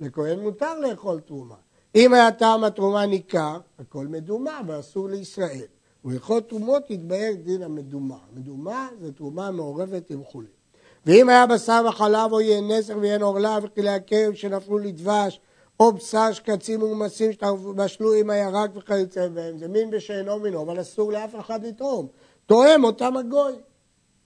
לכהן 0.00 0.40
מותר 0.40 0.80
לאכול 0.80 1.20
תרומה. 1.20 1.54
אם 1.94 2.14
היה 2.14 2.32
טעם 2.32 2.64
התרומה 2.64 3.06
ניכר, 3.06 3.58
הכל 3.78 4.06
מדומה 4.06 4.60
ואסור 4.66 5.08
לישראל. 5.08 5.66
ולכל 6.04 6.40
תרומות 6.40 6.90
יתבהר 6.90 7.32
דין 7.42 7.62
המדומה. 7.62 8.18
מדומה 8.32 8.88
זה 9.00 9.12
תרומה 9.12 9.50
מעורבת 9.50 10.10
עם 10.10 10.24
חולין. 10.24 10.63
ואם 11.06 11.28
היה 11.28 11.46
בשר 11.46 11.84
וחלב 11.88 12.32
או 12.32 12.40
יהיה 12.40 12.60
נסר 12.60 12.98
ואין 13.00 13.22
עורלה 13.22 13.58
וכלי 13.62 13.88
הכרם 13.88 14.34
שנפלו 14.34 14.78
לדבש 14.78 15.40
או 15.80 15.92
בשר 15.92 16.32
שקצים 16.32 16.82
ומומסים 16.82 17.32
שבשלו 17.32 18.14
עם 18.14 18.30
הירק 18.30 18.70
וכיוצא 18.74 19.28
בהם, 19.28 19.58
זה 19.58 19.68
מין 19.68 19.90
בשאינו 19.90 20.38
מינו, 20.38 20.62
אבל 20.62 20.80
אסור 20.80 21.12
לאף 21.12 21.34
אחד 21.40 21.66
לתרום. 21.66 22.06
תואם 22.46 22.84
אותם 22.84 23.16
הגוי. 23.16 23.52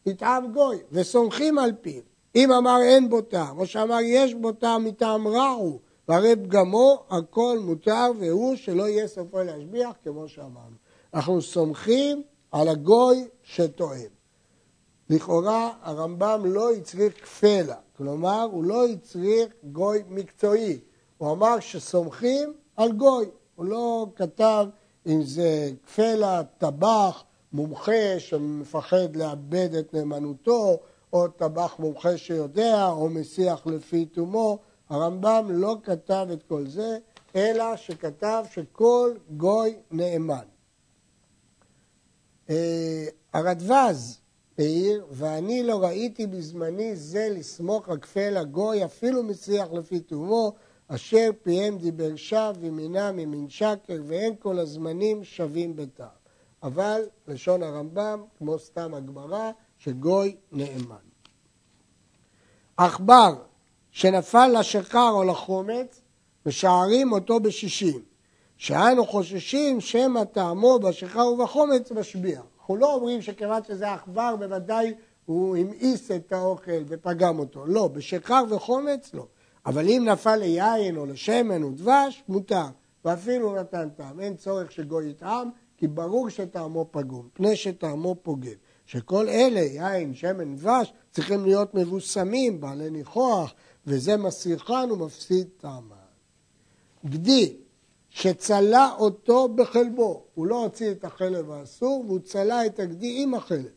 יטעם 0.07 0.53
גוי, 0.53 0.79
וסומכים 0.93 1.59
על 1.59 1.73
פיו. 1.81 2.03
אם 2.37 2.53
אמר 2.53 2.79
אין 2.83 3.09
בו 3.09 3.21
טעם, 3.21 3.59
או 3.59 3.67
שאמר 3.67 3.99
יש 4.03 4.35
בו 4.35 4.53
טעם 4.53 4.85
מטעם 4.85 5.29
רע 5.29 5.49
הוא, 5.49 5.81
והרי 6.09 6.37
פגמו 6.37 7.05
הכל 7.11 7.59
מותר, 7.63 8.11
והוא 8.19 8.57
שלא 8.57 8.89
יהיה 8.89 9.09
סופו 9.09 9.43
להשביח, 9.43 9.91
כמו 10.05 10.29
שאמרנו. 10.29 10.77
אנחנו 11.15 11.43
סומכים 11.43 12.23
על 12.53 12.69
הגוי 12.69 13.29
שטועם. 13.43 14.18
לכאורה 15.11 15.73
הרמב"ם 15.83 16.43
לא 16.45 16.73
הצריך 16.73 17.25
כפלה, 17.25 17.77
כלומר 17.97 18.49
הוא 18.53 18.65
לא 18.65 18.87
הצריך 18.87 19.53
גוי 19.65 20.03
מקצועי, 20.09 20.79
הוא 21.19 21.33
אמר 21.33 21.61
שסומכים 21.61 22.53
על 22.77 22.93
גוי, 22.93 23.27
הוא 23.55 23.67
לא 23.67 24.07
כתב 24.17 24.67
אם 25.07 25.23
זה 25.23 25.71
כפלה, 25.87 26.43
טבח, 26.59 27.25
מומחה 27.53 28.19
שמפחד 28.19 29.17
לאבד 29.17 29.75
את 29.75 29.95
נאמנותו, 29.95 30.79
או 31.13 31.29
טבח 31.29 31.75
מומחה 31.79 32.17
שיודע, 32.17 32.89
או 32.89 33.09
מסיח 33.09 33.67
לפי 33.67 34.05
תומו. 34.05 34.59
הרמב"ם 34.89 35.47
לא 35.51 35.77
כתב 35.83 36.27
את 36.33 36.43
כל 36.43 36.67
זה, 36.67 36.99
אלא 37.37 37.77
שכתב 37.77 38.45
שכל 38.53 39.13
גוי 39.37 39.77
נאמן. 39.91 40.45
אה, 42.51 43.07
הרדווז 43.33 44.21
העיר, 44.59 45.07
ואני 45.11 45.63
לא 45.63 45.83
ראיתי 45.83 46.27
בזמני 46.27 46.97
זה 46.97 47.29
לסמוך 47.31 47.89
על 47.89 47.99
כפל 47.99 48.37
הגוי, 48.37 48.85
אפילו 48.85 49.23
מסיח 49.23 49.69
לפי 49.73 50.01
תומו, 50.01 50.53
אשר 50.89 51.31
פיהם 51.43 51.79
דיבר 51.79 52.17
שב 52.17 52.55
ומינם 52.61 53.17
ממין 53.17 53.49
שקר, 53.49 54.03
ואין 54.07 54.35
כל 54.39 54.59
הזמנים 54.59 55.25
שווים 55.25 55.77
בטעם. 55.77 56.09
אבל 56.63 57.03
לשון 57.29 57.63
הרמב"ם, 57.63 58.25
כמו 58.39 58.59
סתם 58.59 58.95
הגמרא, 58.95 59.51
שגוי 59.79 60.37
נאמן. 60.53 60.97
עכבר 62.77 63.35
שנפל 63.91 64.61
לשכר 64.61 65.11
או 65.11 65.25
לחומץ, 65.25 66.01
משערים 66.47 67.13
אותו 67.13 67.41
בשישים. 67.41 68.03
שאנו 68.57 69.07
חוששים 69.07 69.81
שמא 69.81 70.25
טעמו 70.25 70.79
בשכר 70.79 71.27
ובחומץ 71.27 71.93
משביע. 71.93 72.41
אנחנו 72.69 72.81
לא 72.81 72.95
אומרים 72.95 73.23
שכיוון 73.23 73.65
שזה 73.65 73.93
עכבר 73.93 74.37
בוודאי 74.37 74.95
הוא 75.27 75.57
המאיס 75.57 76.11
את 76.11 76.33
האוכל 76.33 76.83
ופגם 76.87 77.39
אותו. 77.39 77.67
לא, 77.67 77.89
בשכר 77.89 78.45
וחומץ 78.51 79.15
לא. 79.15 79.27
אבל 79.67 79.89
אם 79.89 80.05
נפל 80.09 80.37
ליין 80.37 80.97
או 80.97 81.07
לשמן 81.07 81.63
או 81.63 81.71
דבש, 81.71 82.25
מותר. 82.29 82.67
ואפילו 83.05 83.55
נתן 83.55 83.89
טעם. 83.97 84.21
אין 84.21 84.37
צורך 84.37 84.73
שגוי 84.73 85.09
יטעם, 85.09 85.51
כי 85.77 85.89
ברור 85.89 86.29
שטעמו 86.29 86.89
פגום, 86.91 87.29
פני 87.33 87.57
שטעמו 87.57 88.17
פוגם. 88.23 88.51
שכל 88.87 89.29
אלה, 89.29 89.61
יין, 89.61 90.15
שמן, 90.15 90.57
דבש, 90.57 90.93
צריכים 91.11 91.45
להיות 91.45 91.75
מבוסמים, 91.75 92.61
בעלי 92.61 92.91
ניחוח, 92.91 93.55
וזה 93.87 94.17
מסיחן 94.17 94.89
ומפסיד 94.93 95.49
טעמה. 95.57 95.95
גדי, 97.07 97.57
שצלה 98.11 98.91
אותו 98.99 99.49
בחלבו, 99.49 100.23
הוא 100.35 100.47
לא 100.47 100.63
הוציא 100.63 100.91
את 100.91 101.05
החלב 101.05 101.51
האסור, 101.51 102.05
והוא 102.07 102.19
צלה 102.19 102.67
את 102.67 102.81
הגדי 102.81 103.23
עם 103.23 103.35
החלב. 103.35 103.69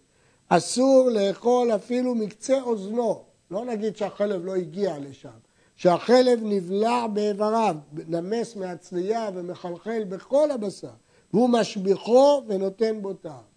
אסור 0.47 1.09
לאכול 1.09 1.75
אפילו 1.75 2.15
מקצה 2.15 2.61
אוזנו, 2.61 3.23
לא 3.51 3.65
נגיד 3.65 3.97
שהחלב 3.97 4.45
לא 4.45 4.55
הגיע 4.55 4.99
לשם, 4.99 5.29
שהחלב 5.75 6.39
נבלע 6.43 7.07
באיבריו, 7.07 7.75
נמס 8.07 8.55
מהצלייה 8.55 9.29
ומחלחל 9.33 10.03
בכל 10.09 10.51
הבשר, 10.51 10.91
והוא 11.33 11.49
משביחו 11.49 12.41
ונותן 12.47 13.01
בו 13.01 13.13
טעם. 13.13 13.51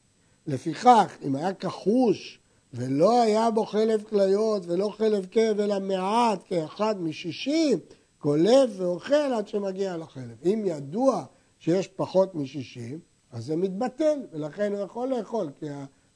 לפיכך, 0.47 1.17
אם 1.27 1.37
היה 1.37 1.53
כחוש 1.53 2.39
ולא 2.75 3.23
היה 3.23 3.51
בו 3.51 3.67
חלב 3.67 4.03
כליות 4.03 4.63
ולא 4.67 4.89
חלב 4.89 5.27
כלב 5.33 5.61
אלא 5.61 5.81
מעט 5.81 6.43
כאחד 6.49 6.95
משישים, 7.01 7.79
קולב 8.25 8.71
ואוכל 8.77 9.15
עד 9.15 9.49
שמגיע 9.49 9.97
לחלב. 9.97 10.37
אם 10.45 10.63
ידוע 10.67 11.25
שיש 11.59 11.89
פחות 11.89 12.35
משישים, 12.35 12.99
אז 13.33 13.45
זה 13.45 13.57
מתבטל, 13.57 14.19
ולכן 14.33 14.73
הוא 14.73 14.81
יכול 14.81 15.09
לאכול, 15.09 15.51
כי 15.59 15.67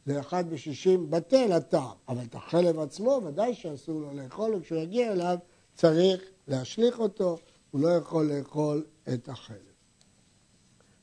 זה 0.06 0.20
אחד 0.20 0.52
משישים 0.52 1.10
בטל 1.10 1.52
הטעם. 1.52 1.96
אבל 2.08 2.24
את 2.24 2.34
החלב 2.34 2.78
עצמו 2.78 3.20
ודאי 3.24 3.54
שאסור 3.54 4.00
לו 4.00 4.12
לאכול, 4.12 4.54
וכשהוא 4.54 4.78
יגיע 4.78 5.12
אליו 5.12 5.38
צריך 5.74 6.22
להשליך 6.48 7.00
אותו, 7.00 7.36
הוא 7.70 7.80
לא 7.80 7.88
יכול 7.88 8.32
לאכול 8.32 8.84
את 9.14 9.28
החלב. 9.28 9.56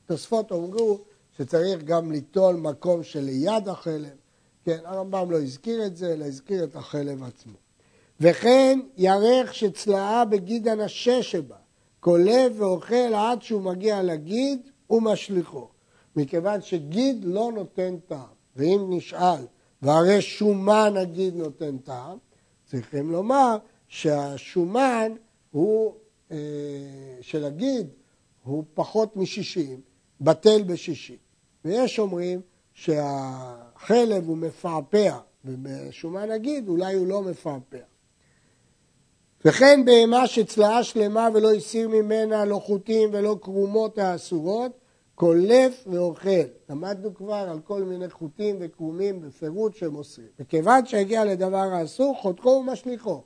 תוספות 0.06 0.50
אומרו 0.50 0.98
שצריך 1.36 1.82
גם 1.82 2.12
ליטול 2.12 2.56
מקום 2.56 3.02
שליד 3.02 3.68
החלב. 3.68 4.16
כן, 4.64 4.78
הרמב"ם 4.84 5.30
לא 5.30 5.36
הזכיר 5.42 5.86
את 5.86 5.96
זה, 5.96 6.12
אלא 6.12 6.24
הזכיר 6.24 6.64
את 6.64 6.76
החלב 6.76 7.22
עצמו. 7.22 7.65
וכן 8.20 8.80
ירך 8.96 9.54
שצלעה 9.54 10.24
בגיד 10.24 10.68
הנשה 10.68 11.22
שבה, 11.22 11.56
כולב 12.00 12.60
ואוכל 12.60 13.14
עד 13.14 13.42
שהוא 13.42 13.62
מגיע 13.62 14.02
לגיד 14.02 14.60
ומשליכו. 14.90 15.68
מכיוון 16.16 16.62
שגיד 16.62 17.24
לא 17.24 17.52
נותן 17.54 17.96
טעם, 18.08 18.36
ואם 18.56 18.86
נשאל, 18.88 19.46
והרי 19.82 20.22
שומן 20.22 20.94
הגיד 20.96 21.36
נותן 21.36 21.78
טעם, 21.78 22.18
צריכים 22.64 23.10
לומר 23.10 23.56
שהשומן 23.88 25.12
הוא, 25.50 25.94
אה, 26.30 26.36
של 27.20 27.44
הגיד 27.44 27.86
הוא 28.44 28.64
פחות 28.74 29.16
משישים, 29.16 29.80
בטל 30.20 30.62
בשישים. 30.62 31.16
ויש 31.64 31.98
אומרים 31.98 32.40
שהחלב 32.72 34.26
הוא 34.26 34.36
מפעפע, 34.36 35.16
ובשומן 35.44 36.30
הגיד 36.30 36.68
אולי 36.68 36.94
הוא 36.94 37.06
לא 37.06 37.22
מפעפע. 37.22 37.78
וכן 39.44 39.84
בהמה 39.84 40.26
שצלעה 40.26 40.84
שלמה 40.84 41.28
ולא 41.34 41.52
הסיר 41.52 41.88
ממנה 41.88 42.44
לא 42.44 42.58
חוטים 42.58 43.08
ולא 43.12 43.36
קרומות 43.42 43.98
האסורות, 43.98 44.72
קולף 45.14 45.84
ואוכל. 45.86 46.28
למדנו 46.70 47.14
כבר 47.14 47.34
על 47.34 47.60
כל 47.64 47.82
מיני 47.82 48.10
חוטים 48.10 48.56
וקרומים 48.60 49.20
בפירוט 49.20 49.76
שהם 49.76 49.96
אוסרים. 49.96 50.28
וכיוון 50.40 50.86
שהגיע 50.86 51.24
לדבר 51.24 51.56
האסור, 51.56 52.16
חותכו 52.22 52.48
ומשליכו. 52.48 53.22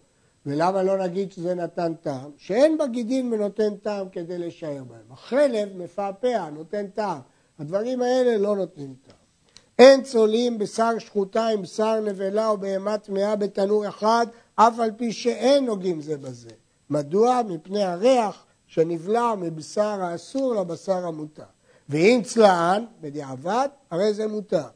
ולמה 0.46 0.82
לא 0.82 0.98
נגיד 0.98 1.32
שזה 1.32 1.54
נתן 1.54 1.94
טעם? 1.94 2.30
שאין 2.36 2.78
בגידין 2.78 3.32
ונותן 3.32 3.76
טעם 3.76 4.08
כדי 4.08 4.38
לשער 4.38 4.84
בהם. 4.84 5.12
החלב 5.12 5.68
מפעפע, 5.76 6.50
נותן 6.50 6.86
טעם. 6.86 7.20
הדברים 7.58 8.02
האלה 8.02 8.36
לא 8.38 8.56
נותנים 8.56 8.94
טעם. 9.06 9.16
אין 9.78 10.02
צולים 10.02 10.58
בשר 10.58 10.98
שחוטה 10.98 11.46
עם 11.46 11.62
בשר 11.62 12.00
נבלה 12.00 12.48
או 12.48 12.58
בהמה 12.58 12.98
טמאה 12.98 13.36
בתנור 13.36 13.88
אחד, 13.88 14.26
אף 14.68 14.78
על 14.78 14.90
פי 14.96 15.12
שאין 15.12 15.64
נוגעים 15.64 16.00
זה 16.00 16.16
בזה. 16.16 16.50
מדוע? 16.90 17.40
מפני 17.48 17.82
הריח 17.82 18.44
שנבלע 18.66 19.34
מבשר 19.38 19.82
האסור 20.02 20.54
לבשר 20.54 21.06
המותר. 21.06 21.44
ואם 21.88 22.20
צלען, 22.24 22.84
בדיעבד, 23.00 23.68
הרי 23.90 24.14
זה 24.14 24.26
מותר. 24.26 24.66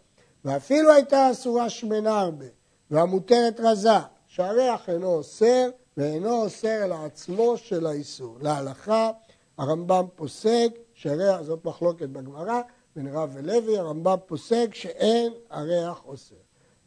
ואפילו 0.45 0.93
הייתה 0.93 1.31
אסורה 1.31 1.71
שמנה 1.71 2.21
הרבה, 2.21 2.45
והמותרת 2.91 3.61
רזה, 3.61 3.99
שהריח 4.27 4.89
אינו 4.89 5.07
אוסר, 5.07 5.69
ואינו 5.97 6.43
אוסר 6.43 6.69
על 6.69 6.93
עצמו 6.93 7.57
של 7.57 7.87
האיסור. 7.87 8.39
להלכה, 8.41 9.11
הרמב"ם 9.59 10.05
פוסק, 10.17 10.69
שריח, 10.95 11.43
זאת 11.43 11.65
מחלוקת 11.65 12.09
בגמרא, 12.09 12.61
בין 12.97 13.07
רב 13.07 13.31
ולוי, 13.35 13.79
הרמב"ם 13.79 14.17
פוסק 14.27 14.69
שאין 14.73 15.33
הריח 15.51 16.03
אוסר. 16.07 16.35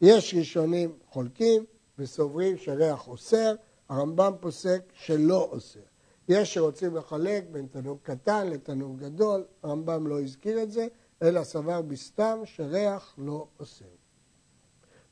יש 0.00 0.34
ראשונים 0.34 0.92
חולקים 1.10 1.64
וסוברים 1.98 2.56
שריח 2.56 3.08
אוסר, 3.08 3.54
הרמב"ם 3.88 4.32
פוסק 4.40 4.82
שלא 4.92 5.48
אוסר. 5.52 5.80
יש 6.28 6.54
שרוצים 6.54 6.96
לחלק 6.96 7.44
בין 7.50 7.66
תנור 7.66 7.98
קטן 8.02 8.46
לתנור 8.46 8.96
גדול, 8.96 9.44
הרמב"ם 9.62 10.06
לא 10.06 10.20
הזכיר 10.20 10.62
את 10.62 10.72
זה, 10.72 10.86
אלא 11.22 11.44
סבר 11.44 11.82
בסתם 11.82 12.38
שריח 12.44 13.14
לא 13.18 13.46
אוסר. 13.60 13.84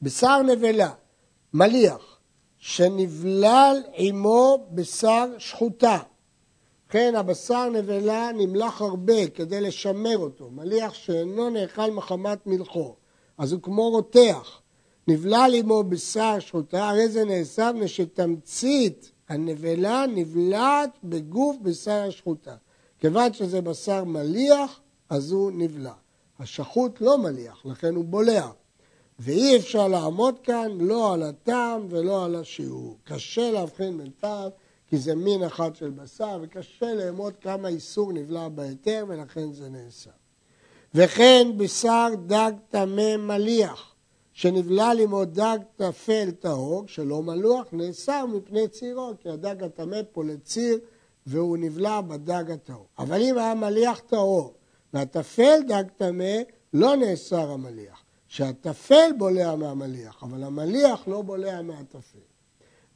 בשר 0.02 0.42
נבלה, 0.42 0.92
מליח, 1.52 2.20
שנבלל 2.56 3.82
עמו 3.94 4.66
בשר 4.70 5.26
שחוטה, 5.38 5.98
כן, 6.88 7.14
הבשר 7.16 7.68
נבלה 7.68 8.30
נמלח 8.34 8.82
הרבה 8.82 9.28
כדי 9.28 9.60
לשמר 9.60 10.18
אותו, 10.18 10.50
מליח 10.50 10.94
שאינו 10.94 11.50
נאכל 11.50 11.90
מחמת 11.90 12.46
מלחו, 12.46 12.94
אז 13.38 13.52
הוא 13.52 13.62
כמו 13.62 13.90
רותח. 13.90 14.60
נבלל 15.08 15.52
עמו 15.54 15.82
בשר 15.82 16.38
שחוטה, 16.38 16.88
הרי 16.88 17.08
זה 17.08 17.24
נאסר 17.24 17.72
מפני 17.72 17.88
שתמצית 17.88 19.12
הנבלה 19.28 20.04
נבלעת 20.06 20.90
בגוף 21.04 21.56
בשר 21.62 22.04
השחוטה. 22.08 22.56
כיוון 22.98 23.32
שזה 23.32 23.60
בשר 23.60 24.04
מליח, 24.04 24.80
אז 25.10 25.32
הוא 25.32 25.52
נבלע. 25.54 25.92
השחוט 26.38 27.00
לא 27.00 27.18
מליח, 27.18 27.66
לכן 27.66 27.94
הוא 27.94 28.04
בולע. 28.04 28.50
ואי 29.18 29.56
אפשר 29.56 29.88
לעמוד 29.88 30.38
כאן 30.42 30.78
לא 30.80 31.14
על 31.14 31.22
הטעם 31.22 31.86
ולא 31.88 32.24
על 32.24 32.36
השיעור. 32.36 32.98
קשה 33.04 33.50
להבחין 33.50 33.98
בין 33.98 34.10
טעם 34.20 34.48
כי 34.88 34.98
זה 34.98 35.14
מין 35.14 35.42
אחד 35.42 35.76
של 35.76 35.90
בשר, 35.90 36.38
וקשה 36.42 36.94
לאמוד 36.94 37.34
כמה 37.40 37.68
איסור 37.68 38.12
נבלע 38.12 38.48
בהיתר, 38.48 39.04
ולכן 39.08 39.52
זה 39.52 39.68
נאסר. 39.68 40.10
וכן 40.94 41.48
בשר 41.56 42.08
דג 42.26 42.52
טמא 42.68 43.16
מליח, 43.16 43.94
שנבלע 44.36 44.94
לימו 44.94 45.24
דג 45.24 45.58
טפל 45.76 46.30
טהור, 46.30 46.84
שלא 46.86 47.22
מלוח, 47.22 47.66
נאסר 47.72 48.26
מפני 48.26 48.68
צירו, 48.68 49.12
כי 49.20 49.28
הדג 49.28 49.62
הטמא 49.62 49.96
פולט 50.12 50.44
ציר, 50.44 50.78
והוא 51.26 51.58
נבלע 51.58 52.00
בדג 52.00 52.50
הטהור. 52.50 52.86
אבל 52.98 53.22
אם 53.22 53.38
היה 53.38 53.54
מליח 53.54 53.98
טהור, 53.98 54.54
והטפל 54.94 55.60
דג 55.68 55.84
טמא, 55.96 56.34
לא 56.72 56.96
נאסר 56.96 57.50
המליח. 57.50 58.02
שהטפל 58.28 59.10
בולע 59.18 59.56
מהמליח, 59.56 60.22
אבל 60.22 60.42
המליח 60.42 61.08
לא 61.08 61.22
בולע 61.22 61.62
מהטפל. 61.62 62.18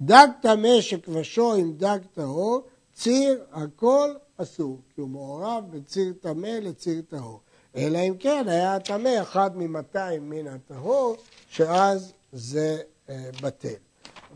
דג 0.01 0.29
טמא 0.43 0.81
שכבשו 0.81 1.55
עם 1.55 1.73
דג 1.73 1.99
טהור, 2.15 2.63
ציר 2.93 3.45
הכל 3.53 4.11
אסור, 4.37 4.81
כי 4.95 5.01
הוא 5.01 5.09
מעורב 5.09 5.65
בציר 5.71 6.13
טמא 6.21 6.47
לציר 6.47 7.03
טהור. 7.09 7.41
אלא 7.77 7.99
אם 7.99 8.15
כן 8.19 8.49
היה 8.49 8.81
טמא 8.81 9.23
אחד 9.23 9.51
ממאתיים 9.55 10.31
מן 10.31 10.47
הטהור, 10.47 11.17
שאז 11.49 12.13
זה 12.33 12.79
אה, 13.09 13.31
בטל. 13.43 13.75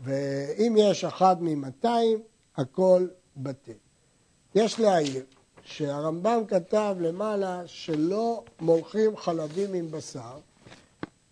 ואם 0.03 0.75
יש 0.77 1.03
אחד 1.03 1.35
ממאתיים, 1.39 2.19
הכל 2.57 3.07
בטל. 3.37 3.71
יש 4.55 4.79
להעיר 4.79 5.23
שהרמב"ם 5.63 6.41
כתב 6.47 6.95
למעלה 6.99 7.61
שלא 7.65 8.43
מולכים 8.61 9.17
חלבים 9.17 9.73
עם 9.73 9.91
בשר, 9.91 10.37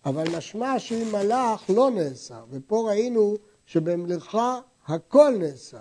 אבל 0.04 0.24
משמע 0.36 0.78
שאם 0.78 1.12
מלאך 1.12 1.64
לא 1.68 1.90
נאסר, 1.90 2.44
ופה 2.50 2.88
ראינו 2.88 3.36
שבמלאכה 3.66 4.60
הכל 4.86 5.34
נאסר. 5.38 5.78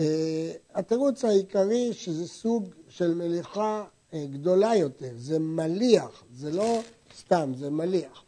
אה, 0.00 0.52
התירוץ 0.74 1.24
העיקרי 1.24 1.92
שזה 1.92 2.28
סוג 2.28 2.68
של 2.88 3.14
מליחה 3.14 3.84
אה, 3.84 3.95
גדולה 4.14 4.76
יותר, 4.76 5.12
זה 5.16 5.38
מליח, 5.38 6.24
זה 6.32 6.50
לא 6.50 6.80
סתם, 7.16 7.52
זה 7.56 7.70
מליח. 7.70 8.24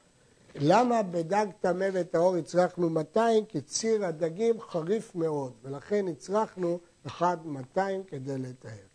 למה 0.55 1.03
בדג 1.03 1.47
טמא 1.61 1.89
וטהור 1.93 2.37
הצרכנו 2.37 2.91
200? 2.91 3.45
כי 3.45 3.61
ציר 3.61 4.05
הדגים 4.05 4.61
חריף 4.61 5.15
מאוד, 5.15 5.53
ולכן 5.63 6.09
הצרכנו 6.09 6.79
1 7.07 7.45
200 7.45 8.03
כדי 8.05 8.39
לטהר. 8.39 8.88